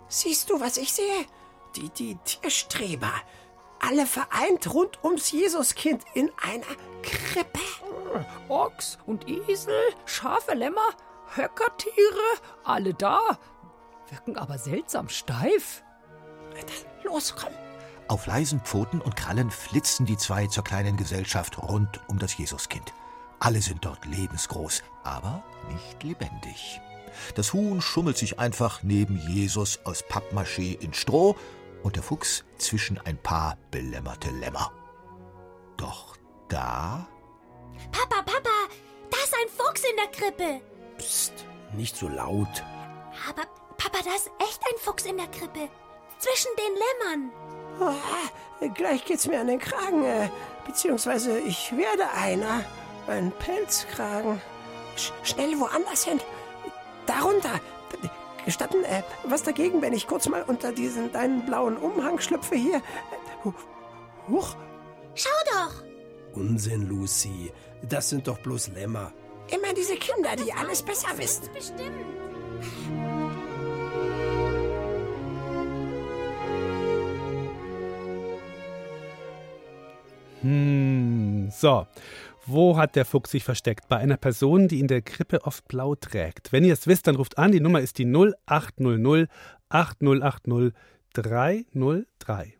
[0.10, 1.26] Siehst du, was ich sehe?
[1.76, 3.12] Die, die Tierstreber.
[3.80, 6.66] Alle vereint rund ums Jesuskind in einer
[7.04, 7.60] Krippe.
[8.50, 10.90] Ochs und Esel, Schafe, Lämmer,
[11.36, 11.94] Höckertiere,
[12.64, 13.38] alle da.
[14.10, 15.84] Wirken aber seltsam steif.
[17.04, 17.54] Los, komm.
[18.08, 22.92] Auf leisen Pfoten und Krallen flitzen die zwei zur kleinen Gesellschaft rund um das Jesuskind.
[23.40, 26.82] Alle sind dort lebensgroß, aber nicht lebendig.
[27.36, 31.36] Das Huhn schummelt sich einfach neben Jesus aus Pappmaché in Stroh
[31.84, 34.72] und der Fuchs zwischen ein paar belämmerte Lämmer.
[35.78, 36.18] Doch
[36.50, 37.08] da
[37.92, 38.50] Papa, Papa,
[39.10, 40.62] da ist ein Fuchs in der Krippe.
[40.98, 41.34] Psst,
[41.74, 42.64] nicht so laut.
[43.28, 43.44] Aber,
[43.78, 45.70] Papa, da ist echt ein Fuchs in der Krippe.
[46.20, 47.32] Zwischen den Lämmern.
[47.82, 50.04] Ah, gleich geht's mir an den Kragen.
[50.04, 50.30] Äh,
[50.66, 52.66] beziehungsweise ich werde einer.
[53.08, 54.42] Ein Pelzkragen.
[54.98, 56.20] Sch schnell woanders hin.
[57.10, 57.60] Darunter.
[58.46, 62.78] Gestatten, äh, was dagegen, wenn ich kurz mal unter diesen deinen blauen Umhang schlüpfe hier?
[62.78, 63.54] Äh, hu-
[64.30, 64.56] Huch.
[65.16, 65.84] Schau doch.
[66.34, 67.52] Unsinn, Lucy.
[67.82, 69.12] Das sind doch bloß Lämmer.
[69.50, 71.50] Immer diese Kinder, die alles besser wissen.
[71.54, 72.06] Bestimmt.
[80.42, 81.86] Hm, so.
[82.52, 83.88] Wo hat der Fuchs sich versteckt?
[83.90, 86.52] Bei einer Person, die in der Krippe oft blau trägt.
[86.52, 87.52] Wenn ihr es wisst, dann ruft an.
[87.52, 89.30] Die Nummer ist die 0800
[89.70, 90.74] 8080
[91.14, 92.54] 303.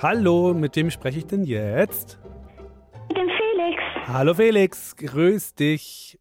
[0.00, 2.20] Hallo, mit wem spreche ich denn jetzt?
[3.08, 3.82] Mit dem Felix.
[4.06, 6.18] Hallo Felix, grüß dich.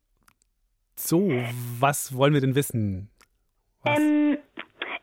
[0.95, 1.29] So,
[1.79, 3.09] was wollen wir denn wissen?
[3.85, 4.37] Ähm,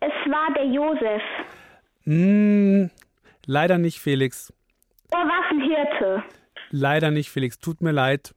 [0.01, 1.23] es war der Josef.
[2.03, 2.91] Hm,
[3.47, 4.53] leider nicht, Felix.
[5.13, 6.25] Er war ein Hirte.
[6.71, 7.59] Leider nicht, Felix.
[7.59, 8.35] Tut mir leid.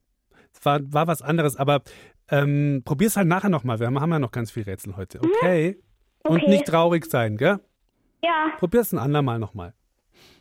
[0.54, 1.82] Es war, war was anderes, aber
[2.30, 3.80] ähm, probier's halt nachher nochmal.
[3.80, 5.20] Wir haben, haben ja noch ganz viel Rätsel heute.
[5.20, 5.78] Okay?
[6.24, 6.50] Und Okay.
[6.50, 7.60] nicht traurig sein, gell?
[8.22, 9.74] Ja, Probier's ein andermal nochmal.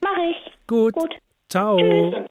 [0.02, 0.52] Mach ich.
[0.66, 0.94] Gut.
[0.94, 1.14] Gut.
[1.48, 1.78] Ciao.
[1.78, 2.26] Tschüss.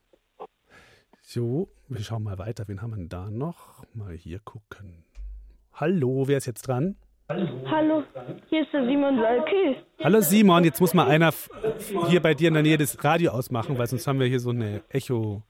[1.21, 2.67] So, Wir schauen mal weiter.
[2.67, 3.83] Wen haben wir denn da noch?
[3.93, 5.03] Mal hier gucken.
[5.73, 6.95] Hallo, wer ist jetzt dran?
[7.27, 8.03] Hallo,
[8.49, 9.83] hier ist der Simon Salke.
[10.03, 11.33] Hallo Simon, jetzt muss mal einer
[12.07, 14.51] hier bei dir in der Nähe das Radio ausmachen, weil sonst haben wir hier so
[14.51, 15.41] eine Echo.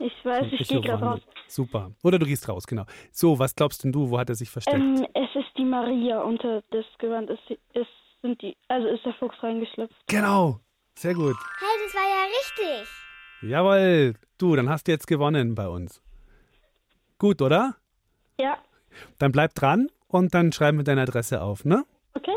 [0.00, 1.20] Ich weiß, ich gehe gerade raus.
[1.46, 1.92] Super.
[2.02, 2.84] Oder du gehst raus, genau.
[3.12, 4.76] So, was glaubst denn du, wo hat er sich versteckt?
[4.76, 7.30] Ähm, es ist die Maria unter das Gewand.
[7.30, 7.38] Es
[7.74, 7.86] ist,
[8.20, 9.94] sind die, also ist der Fuchs reingeschlüpft.
[10.08, 10.58] Genau.
[10.98, 11.36] Sehr gut.
[11.58, 12.88] Hey, das war ja richtig.
[13.42, 14.14] Jawohl.
[14.38, 16.00] Du, dann hast du jetzt gewonnen bei uns.
[17.18, 17.76] Gut, oder?
[18.40, 18.58] Ja,
[19.18, 21.84] Dann bleib dran und dann schreiben wir deine Adresse auf, ne?
[22.14, 22.36] okay.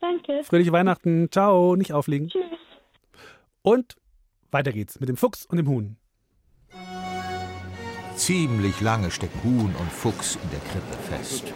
[0.00, 0.42] Danke.
[0.44, 1.30] Fröhliche Weihnachten.
[1.30, 1.76] Ciao.
[1.76, 2.28] Nicht auflegen.
[2.28, 2.42] Tschüss.
[3.62, 3.96] Und
[4.50, 5.96] weiter geht's mit dem Fuchs und dem Huhn.
[8.16, 11.52] Ziemlich lange stecken Huhn und Fuchs in der Krippe fest.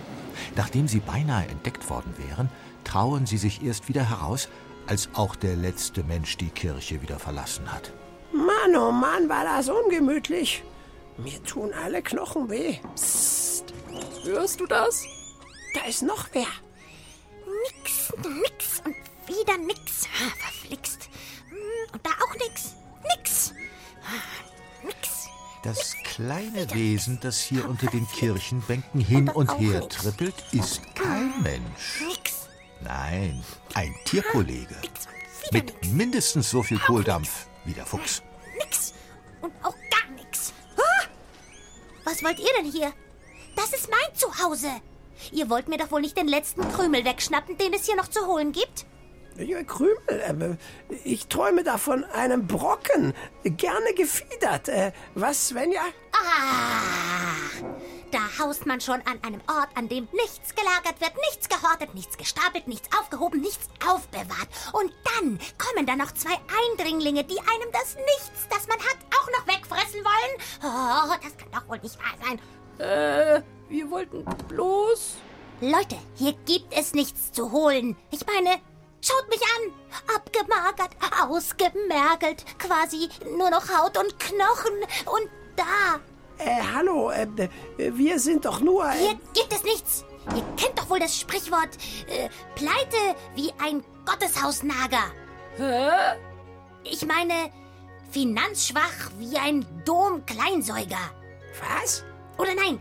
[0.57, 2.49] Nachdem sie beinahe entdeckt worden wären,
[2.85, 4.49] trauen sie sich erst wieder heraus,
[4.87, 7.93] als auch der letzte Mensch die Kirche wieder verlassen hat.
[8.33, 10.63] Mann, oh Mann, war das ungemütlich.
[11.19, 12.77] Mir tun alle Knochen weh.
[12.95, 13.73] Psst.
[14.25, 15.05] Hörst du das?
[15.75, 16.47] Da ist noch wer.
[17.73, 18.13] Nix,
[18.43, 18.95] nix und
[19.27, 20.07] wieder nix.
[20.21, 21.09] Ah, Verflixt.
[21.49, 21.57] Hm,
[21.93, 22.75] Und da auch nix.
[23.17, 23.53] Nix.
[24.05, 25.27] Ah, Nix.
[25.63, 32.03] Das kleine Wesen, das hier unter den Kirchenbänken hin und her trippelt, ist kein Mensch.
[32.07, 32.36] Nix.
[32.87, 33.43] Nein,
[33.75, 34.77] ein Tierkollege.
[35.51, 38.23] Mit mindestens so viel Kohldampf wie der Fuchs.
[38.57, 38.95] Nix.
[39.41, 40.53] Und auch gar nix.
[40.77, 41.07] Ah!
[42.05, 42.93] Was wollt ihr denn hier?
[43.57, 44.71] Das ist mein Zuhause.
[45.33, 48.25] Ihr wollt mir doch wohl nicht den letzten Krümel wegschnappen, den es hier noch zu
[48.27, 48.87] holen gibt?
[49.39, 50.57] Ja, Krümel, äh,
[51.05, 53.13] ich träume da von einem Brocken.
[53.45, 54.69] Gerne gefiedert.
[54.69, 55.83] Äh, was, Svenja?
[56.13, 57.35] Ah,
[58.11, 62.17] da haust man schon an einem Ort, an dem nichts gelagert wird, nichts gehortet, nichts
[62.17, 64.49] gestapelt, nichts aufgehoben, nichts aufbewahrt.
[64.73, 66.35] Und dann kommen da noch zwei
[66.71, 70.41] Eindringlinge, die einem das Nichts, das man hat, auch noch wegfressen wollen.
[70.63, 72.41] Oh, das kann doch wohl nicht wahr sein.
[72.79, 75.17] Äh, wir wollten bloß.
[75.61, 77.97] Leute, hier gibt es nichts zu holen.
[78.11, 78.61] Ich meine,
[79.01, 79.73] schaut mich an.
[80.15, 80.91] Abgemagert,
[81.23, 84.75] ausgemergelt, quasi nur noch Haut und Knochen.
[85.07, 86.01] Und da,
[86.39, 87.27] Äh, hallo, äh,
[87.79, 88.85] wir sind doch nur...
[88.91, 90.05] Äh, Hier gibt es nichts.
[90.35, 91.71] Ihr kennt doch wohl das Sprichwort
[92.09, 95.05] äh, Pleite wie ein Gotteshausnager.
[95.57, 96.17] Hä?
[96.85, 97.51] Ich meine,
[98.11, 101.11] finanzschwach wie ein Dom-Kleinsäuger.
[101.61, 102.05] Was?
[102.39, 102.81] Oder nein,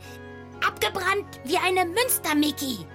[0.68, 2.86] abgebrannt wie eine Münstermiki.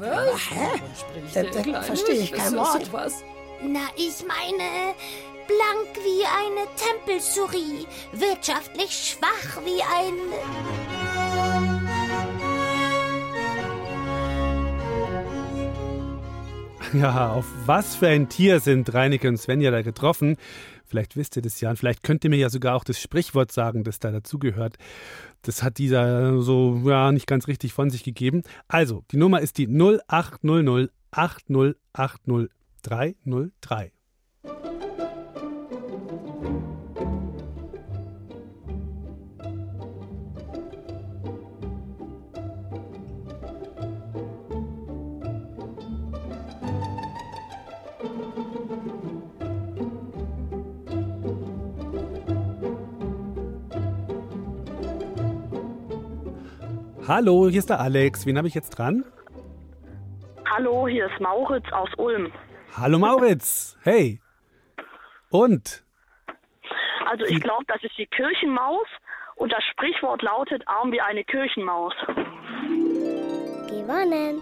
[0.00, 1.34] Was?
[1.34, 2.86] Äh, verstehe ich kein Wort.
[2.86, 3.22] sowas?
[3.62, 4.94] Na, ich meine,
[5.46, 10.14] blank wie eine Tempelsurie, wirtschaftlich schwach wie ein...
[16.92, 20.36] Ja, auf was für ein Tier sind Reineke und Svenja da getroffen?
[20.86, 23.50] Vielleicht wisst ihr das ja und vielleicht könnt ihr mir ja sogar auch das Sprichwort
[23.50, 24.76] sagen, das da dazugehört.
[25.44, 28.42] Das hat dieser so ja nicht ganz richtig von sich gegeben.
[28.66, 32.50] Also, die Nummer ist die 0800 8080
[57.06, 58.24] Hallo, hier ist der Alex.
[58.24, 59.04] Wen habe ich jetzt dran?
[60.50, 62.32] Hallo, hier ist Mauritz aus Ulm.
[62.78, 63.76] Hallo Mauritz.
[63.82, 64.22] Hey.
[65.28, 65.84] Und?
[67.06, 68.86] Also ich glaube, das ist die Kirchenmaus
[69.36, 71.92] und das Sprichwort lautet arm wie eine Kirchenmaus.
[73.68, 74.40] Gewonnen.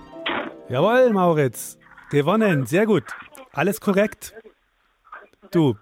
[0.69, 1.81] Jawohl, Mauritz.
[2.11, 2.67] Gewonnen.
[2.67, 3.05] Sehr gut.
[3.53, 4.35] Alles korrekt.
[5.51, 5.75] Du,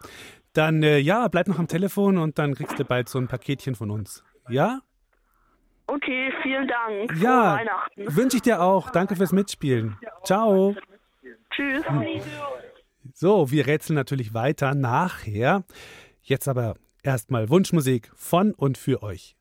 [0.54, 3.74] dann äh, ja, bleib noch am Telefon und dann kriegst du bald so ein Paketchen
[3.74, 4.24] von uns.
[4.48, 4.80] Ja?
[5.92, 7.12] Okay, vielen Dank.
[7.20, 7.56] Ja.
[7.56, 8.16] Weihnachten.
[8.16, 8.90] Wünsche ich dir auch.
[8.90, 9.98] Danke fürs Mitspielen.
[10.24, 10.76] Ciao.
[11.50, 11.84] Tschüss.
[13.12, 15.64] So, wir rätseln natürlich weiter nachher.
[16.22, 19.34] Jetzt aber erstmal Wunschmusik von und für euch.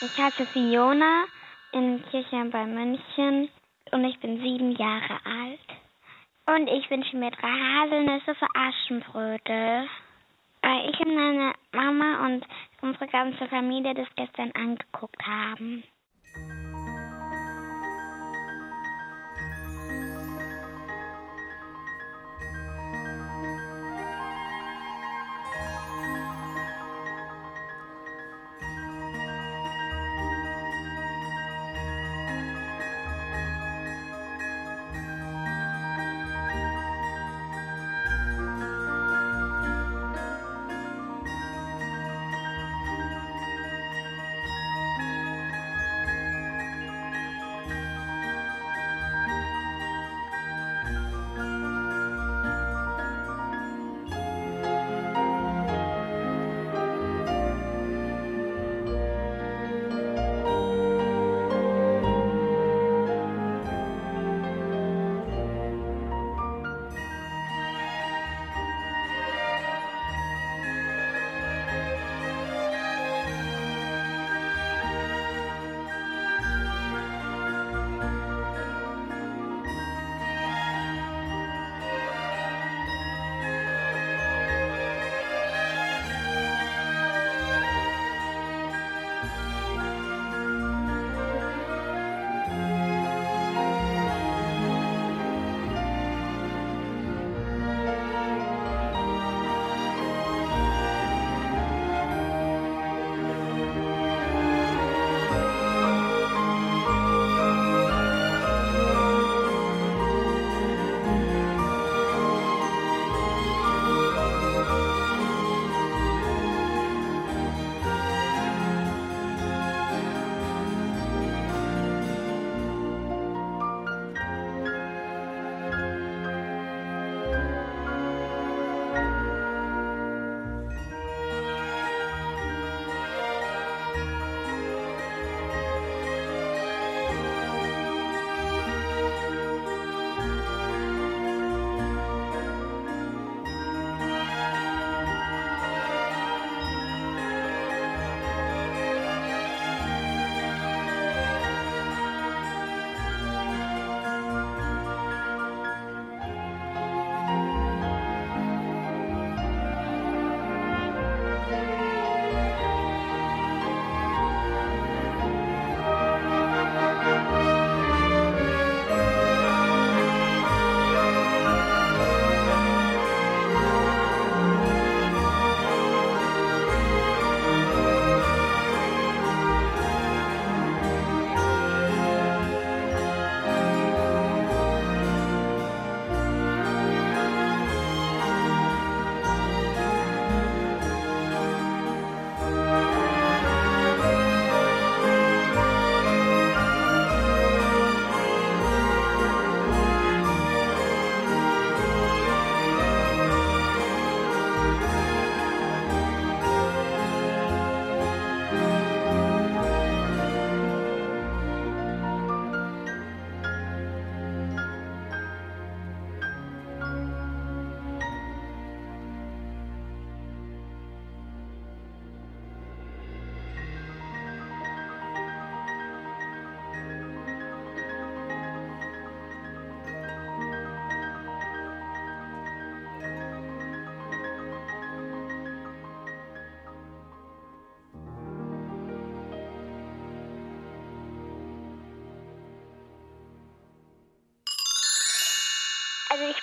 [0.00, 1.24] Ich heiße Fiona
[1.72, 3.50] in Kirchheim bei München
[3.92, 5.60] und ich bin sieben Jahre alt.
[6.46, 9.86] Und ich wünsche mir drei Haselnüsse für Aschenbrödel.
[10.62, 12.44] Weil ich und meine Mama und
[12.82, 15.84] unsere ganze Familie das gestern angeguckt haben.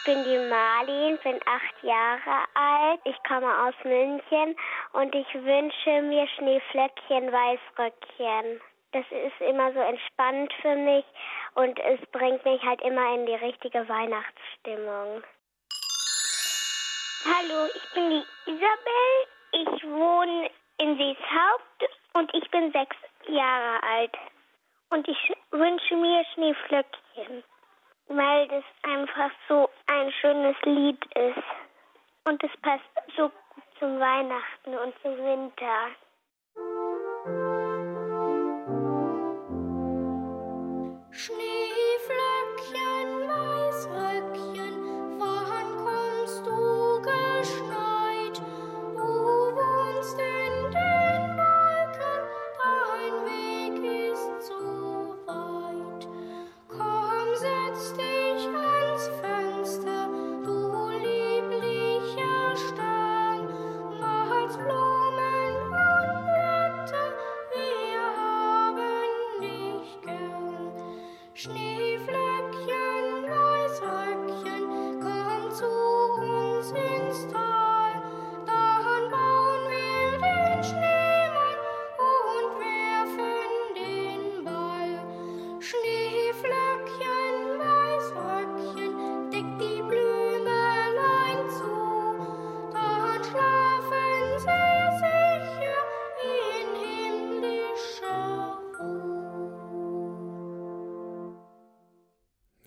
[0.08, 3.01] Bin die Marlin, bin acht Jahre alt.
[3.03, 4.55] Ich komme aus München
[4.93, 8.62] und ich wünsche mir Schneeflöckchen, Weißröckchen.
[8.93, 11.03] Das ist immer so entspannt für mich
[11.55, 15.24] und es bringt mich halt immer in die richtige Weihnachtsstimmung.
[17.26, 19.28] Hallo, ich bin die Isabel.
[19.51, 21.84] Ich wohne in Seeshaupt
[22.14, 22.95] und ich bin sechs
[23.28, 24.16] Jahre alt.
[24.89, 27.43] Und ich wünsche mir Schneeflöckchen,
[28.10, 31.43] weil das einfach so ein schönes Lied ist.
[32.26, 32.84] Und es passt
[33.16, 35.89] so gut zum Weihnachten und zum Winter.
[41.12, 41.47] Schneeflöckchen,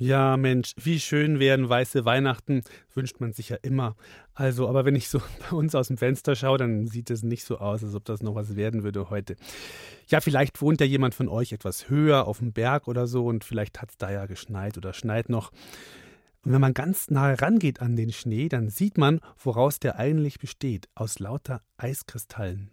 [0.03, 2.63] Ja, Mensch, wie schön wären weiße Weihnachten,
[2.95, 3.97] wünscht man sich ja immer.
[4.33, 5.21] Also, aber wenn ich so
[5.51, 8.23] bei uns aus dem Fenster schaue, dann sieht es nicht so aus, als ob das
[8.23, 9.37] noch was werden würde heute.
[10.07, 13.45] Ja, vielleicht wohnt ja jemand von euch etwas höher auf dem Berg oder so und
[13.45, 15.53] vielleicht hat es da ja geschneit oder schneit noch.
[16.47, 20.39] Und wenn man ganz nah rangeht an den Schnee, dann sieht man, woraus der eigentlich
[20.39, 22.71] besteht, aus lauter Eiskristallen.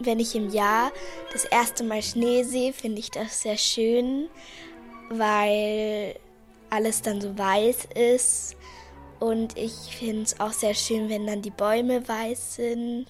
[0.00, 0.90] Wenn ich im Jahr
[1.32, 4.28] das erste Mal Schnee sehe, finde ich das sehr schön,
[5.10, 6.16] weil
[6.70, 8.56] alles dann so weiß ist.
[9.18, 13.08] Und ich finde es auch sehr schön, wenn dann die Bäume weiß sind.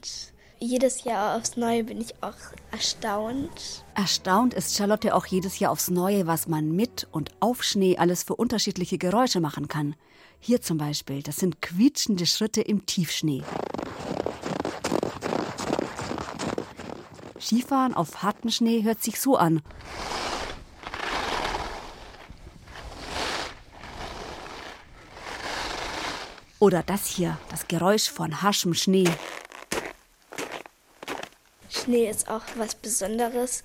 [0.59, 2.35] Jedes Jahr aufs Neue bin ich auch
[2.71, 3.85] erstaunt.
[3.95, 8.23] Erstaunt ist Charlotte auch jedes Jahr aufs Neue, was man mit und auf Schnee alles
[8.23, 9.97] für unterschiedliche Geräusche machen kann.
[10.41, 13.43] Hier zum Beispiel, das sind quietschende Schritte im Tiefschnee.
[17.39, 19.63] Skifahren auf harten Schnee hört sich so an.
[26.59, 29.09] Oder das hier, das Geräusch von harschem Schnee.
[31.69, 33.63] Schnee ist auch was Besonderes,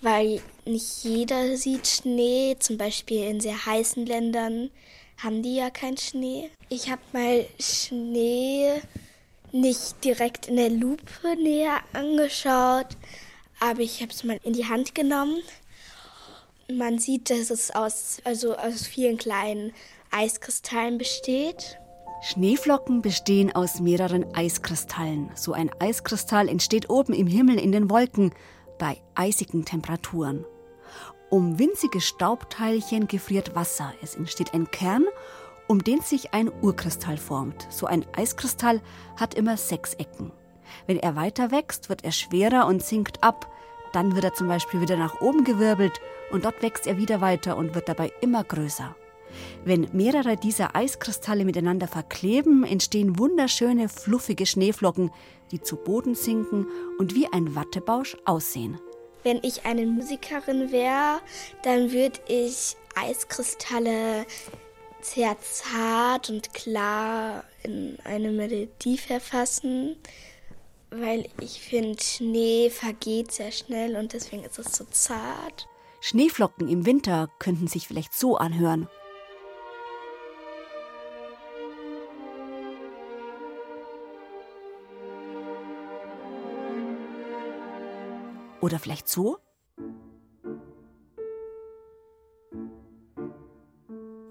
[0.00, 2.56] weil nicht jeder sieht Schnee.
[2.58, 4.70] Zum Beispiel in sehr heißen Ländern
[5.18, 6.50] haben die ja keinen Schnee.
[6.70, 8.80] Ich habe mal Schnee
[9.52, 12.96] nicht direkt in der Lupe näher angeschaut,
[13.58, 15.42] aber ich habe es mal in die Hand genommen.
[16.72, 19.74] Man sieht, dass es aus, also aus vielen kleinen
[20.10, 21.76] Eiskristallen besteht.
[22.22, 25.30] Schneeflocken bestehen aus mehreren Eiskristallen.
[25.34, 28.32] So ein Eiskristall entsteht oben im Himmel in den Wolken
[28.78, 30.44] bei eisigen Temperaturen.
[31.30, 33.94] Um winzige Staubteilchen gefriert Wasser.
[34.02, 35.06] Es entsteht ein Kern,
[35.66, 37.66] um den sich ein Urkristall formt.
[37.70, 38.82] So ein Eiskristall
[39.16, 40.30] hat immer sechs Ecken.
[40.86, 43.50] Wenn er weiter wächst, wird er schwerer und sinkt ab.
[43.92, 46.00] Dann wird er zum Beispiel wieder nach oben gewirbelt
[46.30, 48.94] und dort wächst er wieder weiter und wird dabei immer größer.
[49.64, 55.10] Wenn mehrere dieser Eiskristalle miteinander verkleben, entstehen wunderschöne, fluffige Schneeflocken,
[55.50, 56.66] die zu Boden sinken
[56.98, 58.80] und wie ein Wattebausch aussehen.
[59.22, 61.20] Wenn ich eine Musikerin wäre,
[61.62, 64.24] dann würde ich Eiskristalle
[65.02, 69.96] sehr zart und klar in eine Melodie verfassen,
[70.90, 75.68] weil ich finde, Schnee vergeht sehr schnell und deswegen ist es so zart.
[76.00, 78.88] Schneeflocken im Winter könnten sich vielleicht so anhören.
[88.60, 89.38] Oder vielleicht so?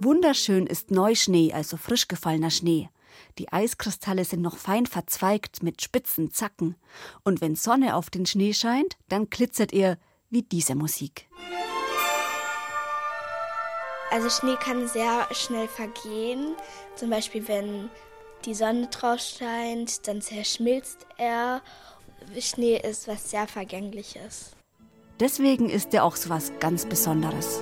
[0.01, 2.89] Wunderschön ist Neuschnee, also frisch gefallener Schnee.
[3.37, 6.75] Die Eiskristalle sind noch fein verzweigt mit spitzen Zacken.
[7.23, 9.97] Und wenn Sonne auf den Schnee scheint, dann glitzert er
[10.29, 11.27] wie diese Musik.
[14.11, 16.55] Also Schnee kann sehr schnell vergehen.
[16.95, 17.89] Zum Beispiel, wenn
[18.45, 21.61] die Sonne drauf scheint, dann zerschmilzt er.
[22.39, 24.51] Schnee ist was sehr Vergängliches.
[25.19, 27.61] Deswegen ist er auch so was ganz Besonderes.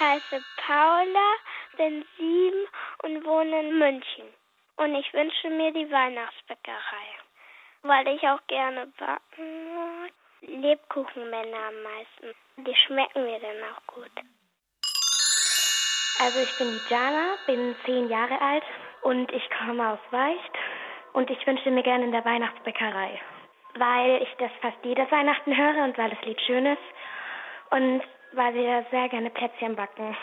[0.00, 1.34] Heiße Paula,
[1.76, 2.66] bin sieben
[3.02, 4.26] und wohne in München.
[4.76, 7.06] Und ich wünsche mir die Weihnachtsbäckerei,
[7.82, 10.12] weil ich auch gerne backen mag.
[10.42, 12.34] Lebkuchenmänner am meisten.
[12.64, 14.10] Die schmecken mir dann auch gut.
[16.18, 18.64] Also ich bin die Jana, bin zehn Jahre alt
[19.02, 20.52] und ich komme aus Weicht
[21.12, 23.20] und ich wünsche mir gerne in der Weihnachtsbäckerei,
[23.74, 26.82] weil ich das fast jedes Weihnachten höre und weil das Lied schön ist
[27.70, 28.02] und
[28.32, 30.16] weil wir sehr gerne Plätzchen backen.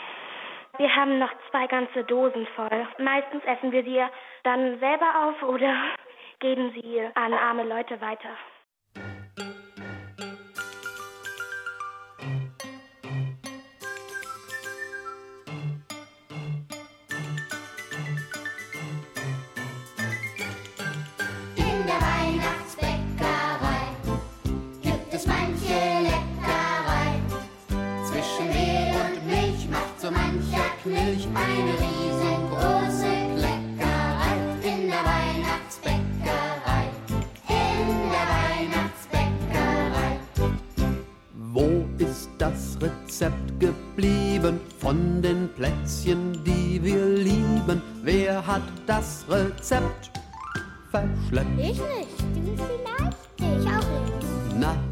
[0.76, 2.86] Wir haben noch zwei ganze Dosen voll.
[2.98, 4.00] Meistens essen wir sie
[4.44, 5.74] dann selber auf oder
[6.40, 8.30] geben sie an arme Leute weiter.
[30.88, 34.36] Knilch eine riesengroße Kleckerei.
[34.62, 36.84] In der Weihnachtsbäckerei,
[37.48, 40.12] in der Weihnachtsbäckerei.
[41.52, 41.68] Wo
[41.98, 47.82] ist das Rezept geblieben von den Plätzchen, die wir lieben?
[48.02, 50.10] Wer hat das Rezept
[50.90, 51.58] verschleppt?
[51.58, 52.18] Ich nicht.
[52.34, 53.07] Du vielleicht?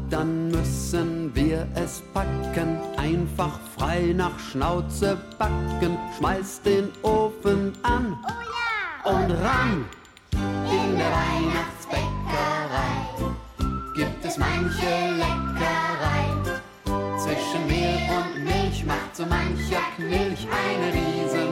[0.09, 5.97] Dann müssen wir es packen, einfach frei nach Schnauze backen.
[6.17, 8.17] Schmeiß den Ofen an
[9.03, 9.85] und ran.
[10.31, 12.97] In der Weihnachtsbäckerei
[13.95, 16.25] gibt es manche Leckerei.
[17.17, 21.46] Zwischen Mehl und Milch macht so mancher Knilch eine riesengroße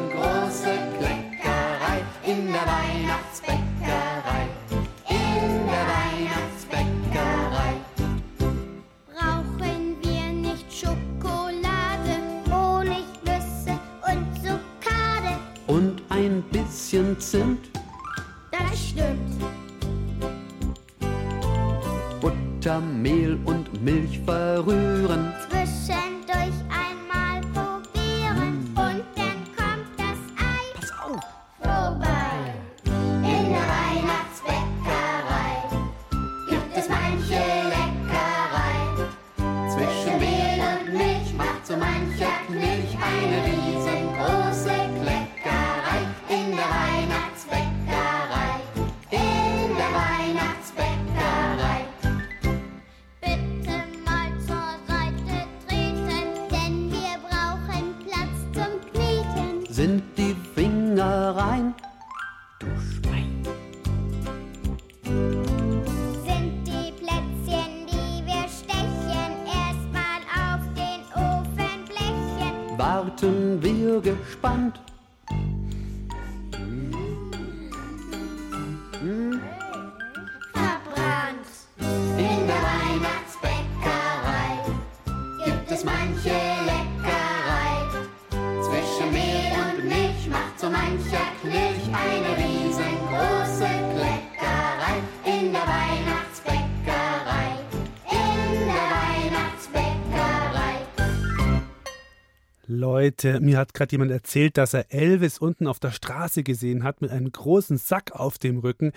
[103.26, 107.02] Leute, mir hat gerade jemand erzählt, dass er Elvis unten auf der Straße gesehen hat
[107.02, 108.92] mit einem großen Sack auf dem Rücken.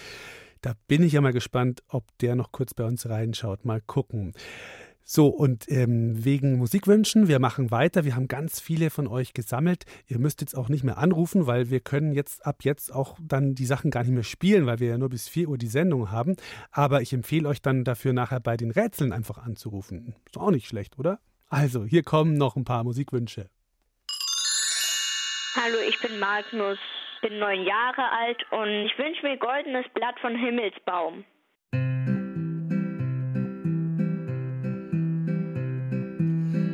[0.61, 3.65] Da bin ich ja mal gespannt, ob der noch kurz bei uns reinschaut.
[3.65, 4.35] Mal gucken.
[5.03, 8.05] So, und ähm, wegen Musikwünschen, wir machen weiter.
[8.05, 9.87] Wir haben ganz viele von euch gesammelt.
[10.07, 13.55] Ihr müsst jetzt auch nicht mehr anrufen, weil wir können jetzt ab jetzt auch dann
[13.55, 16.11] die Sachen gar nicht mehr spielen, weil wir ja nur bis 4 Uhr die Sendung
[16.11, 16.37] haben.
[16.71, 20.15] Aber ich empfehle euch dann dafür nachher bei den Rätseln einfach anzurufen.
[20.27, 21.19] Ist auch nicht schlecht, oder?
[21.49, 23.49] Also, hier kommen noch ein paar Musikwünsche.
[25.61, 26.79] Hallo, ich bin Magnus,
[27.21, 31.25] bin neun Jahre alt und ich wünsche mir goldenes Blatt von Himmelsbaum.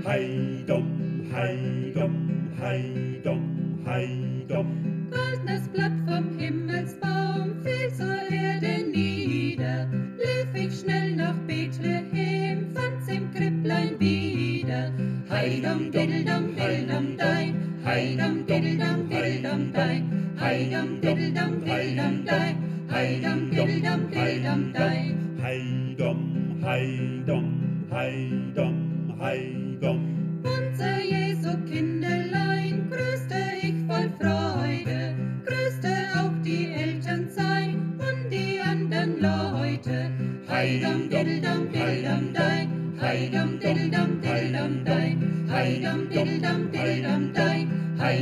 [0.04, 5.10] Heidom, Heidom, Heidom, Heidom.
[5.10, 9.88] Goldnes Blatt vom Himmelsbaum fiel zur Erde nieder.
[10.18, 14.92] Lief ich schnell nach Bethlehem, fand's im Kripplein wieder.
[15.30, 17.63] Heidam, diddledam, diddledam, dein.
[17.94, 20.02] Heidam, diddledam, diddledam, dein.
[20.36, 22.56] Heidam, diddledam, diddledam, dein.
[22.90, 25.14] Heidam, diddledam, diddledam, dein.
[25.40, 26.18] Heidom,
[26.64, 27.46] Heidom,
[27.92, 28.74] Heidom,
[29.20, 30.00] Heidom.
[30.42, 35.14] Unser Jesu Kinderlein grüßte ich voll Freude,
[35.46, 37.76] grüßte auch die Eltern sein
[38.08, 40.10] und die anderen Leute.
[40.48, 42.68] Heidam, diddledam, diddledam, dein.
[43.00, 45.46] Heidam, diddledam, diddledam, dein.
[45.48, 46.93] Heidam, diddledam, dein.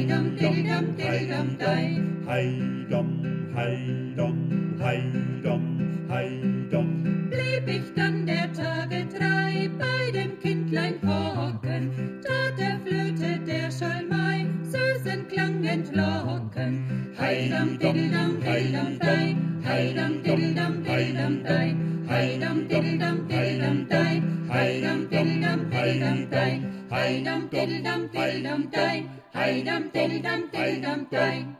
[0.02, 2.26] Heidam, diddledam, diddledam, dein.
[2.26, 3.08] Heidom,
[3.54, 4.36] Heidom,
[4.80, 5.62] Heidom,
[6.10, 6.88] Heidom.
[7.30, 14.46] Blieb ich dann der Tage drei bei dem Kindlein hocken, tat der Flöte der Schalmei
[14.64, 17.14] süßen Klang entlocken.
[17.16, 19.62] Heidam, diddledam, diddledam, dein.
[19.64, 22.04] Heidam, diddledam, diddledam, dein.
[22.08, 24.48] Heidam, diddledam, diddledam, dein.
[24.50, 26.72] Heidam, diddledam, diddledam, dein.
[26.90, 28.10] Heidam, diddledam,
[28.42, 29.22] diddledam, dein.
[29.34, 31.56] Heidam, diddledam, diddledam, dein.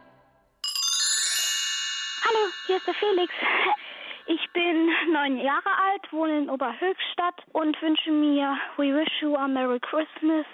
[2.25, 3.33] Hallo, hier ist der Felix.
[4.27, 9.49] Ich bin neun Jahre alt, wohne in Oberhöchstadt und wünsche mir We Wish You a
[9.49, 10.47] Merry Christmas,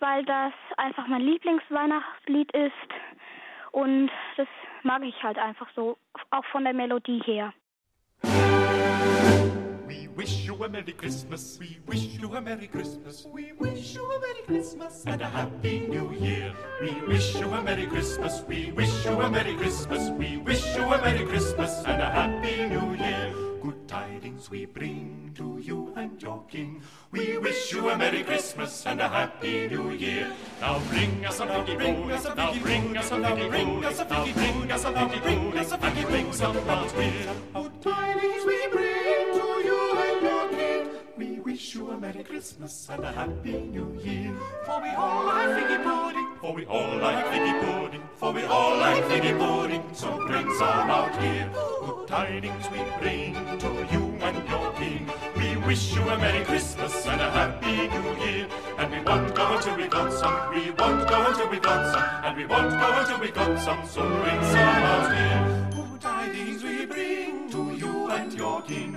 [0.00, 2.72] weil das einfach mein Lieblingsweihnachtslied ist
[3.72, 4.48] und das
[4.82, 5.96] mag ich halt einfach so,
[6.30, 7.52] auch von der Melodie her.
[10.60, 11.58] you a Merry Christmas.
[11.58, 13.26] We wish you a Merry Christmas.
[13.32, 16.52] We wish you a Merry Christmas and a Happy New Year.
[16.82, 18.44] We wish you a Merry Christmas.
[18.46, 20.10] We wish you a Merry Christmas.
[20.10, 23.32] We wish you a Merry Christmas and a Happy New Year.
[23.62, 26.82] Good tidings we bring to you and your king.
[27.10, 30.30] We wish you a Merry Christmas and a Happy New Year.
[30.60, 34.04] Now bring us a biggie bring us a biggie bring us a bring us a
[34.04, 36.52] biggie bring us a biggie bring us a bring us a biggie bring us a
[36.52, 37.30] biggie bring
[38.44, 39.09] bring bring
[41.60, 44.32] wish you a Merry Christmas and a Happy New Year.
[44.64, 48.78] For we all like figgy pudding, for we all like figgy pudding, for we all
[48.78, 51.50] like figgy pudding, so bring some out here.
[51.84, 55.10] Good tidings we bring to you and your king.
[55.36, 58.48] We wish you a Merry Christmas and a Happy New Year.
[58.78, 62.24] And we won't go until we got some, we won't go until we got some,
[62.24, 65.68] and we won't go until we got some, so bring some out here.
[65.74, 68.96] Good tidings we bring to you and your kin.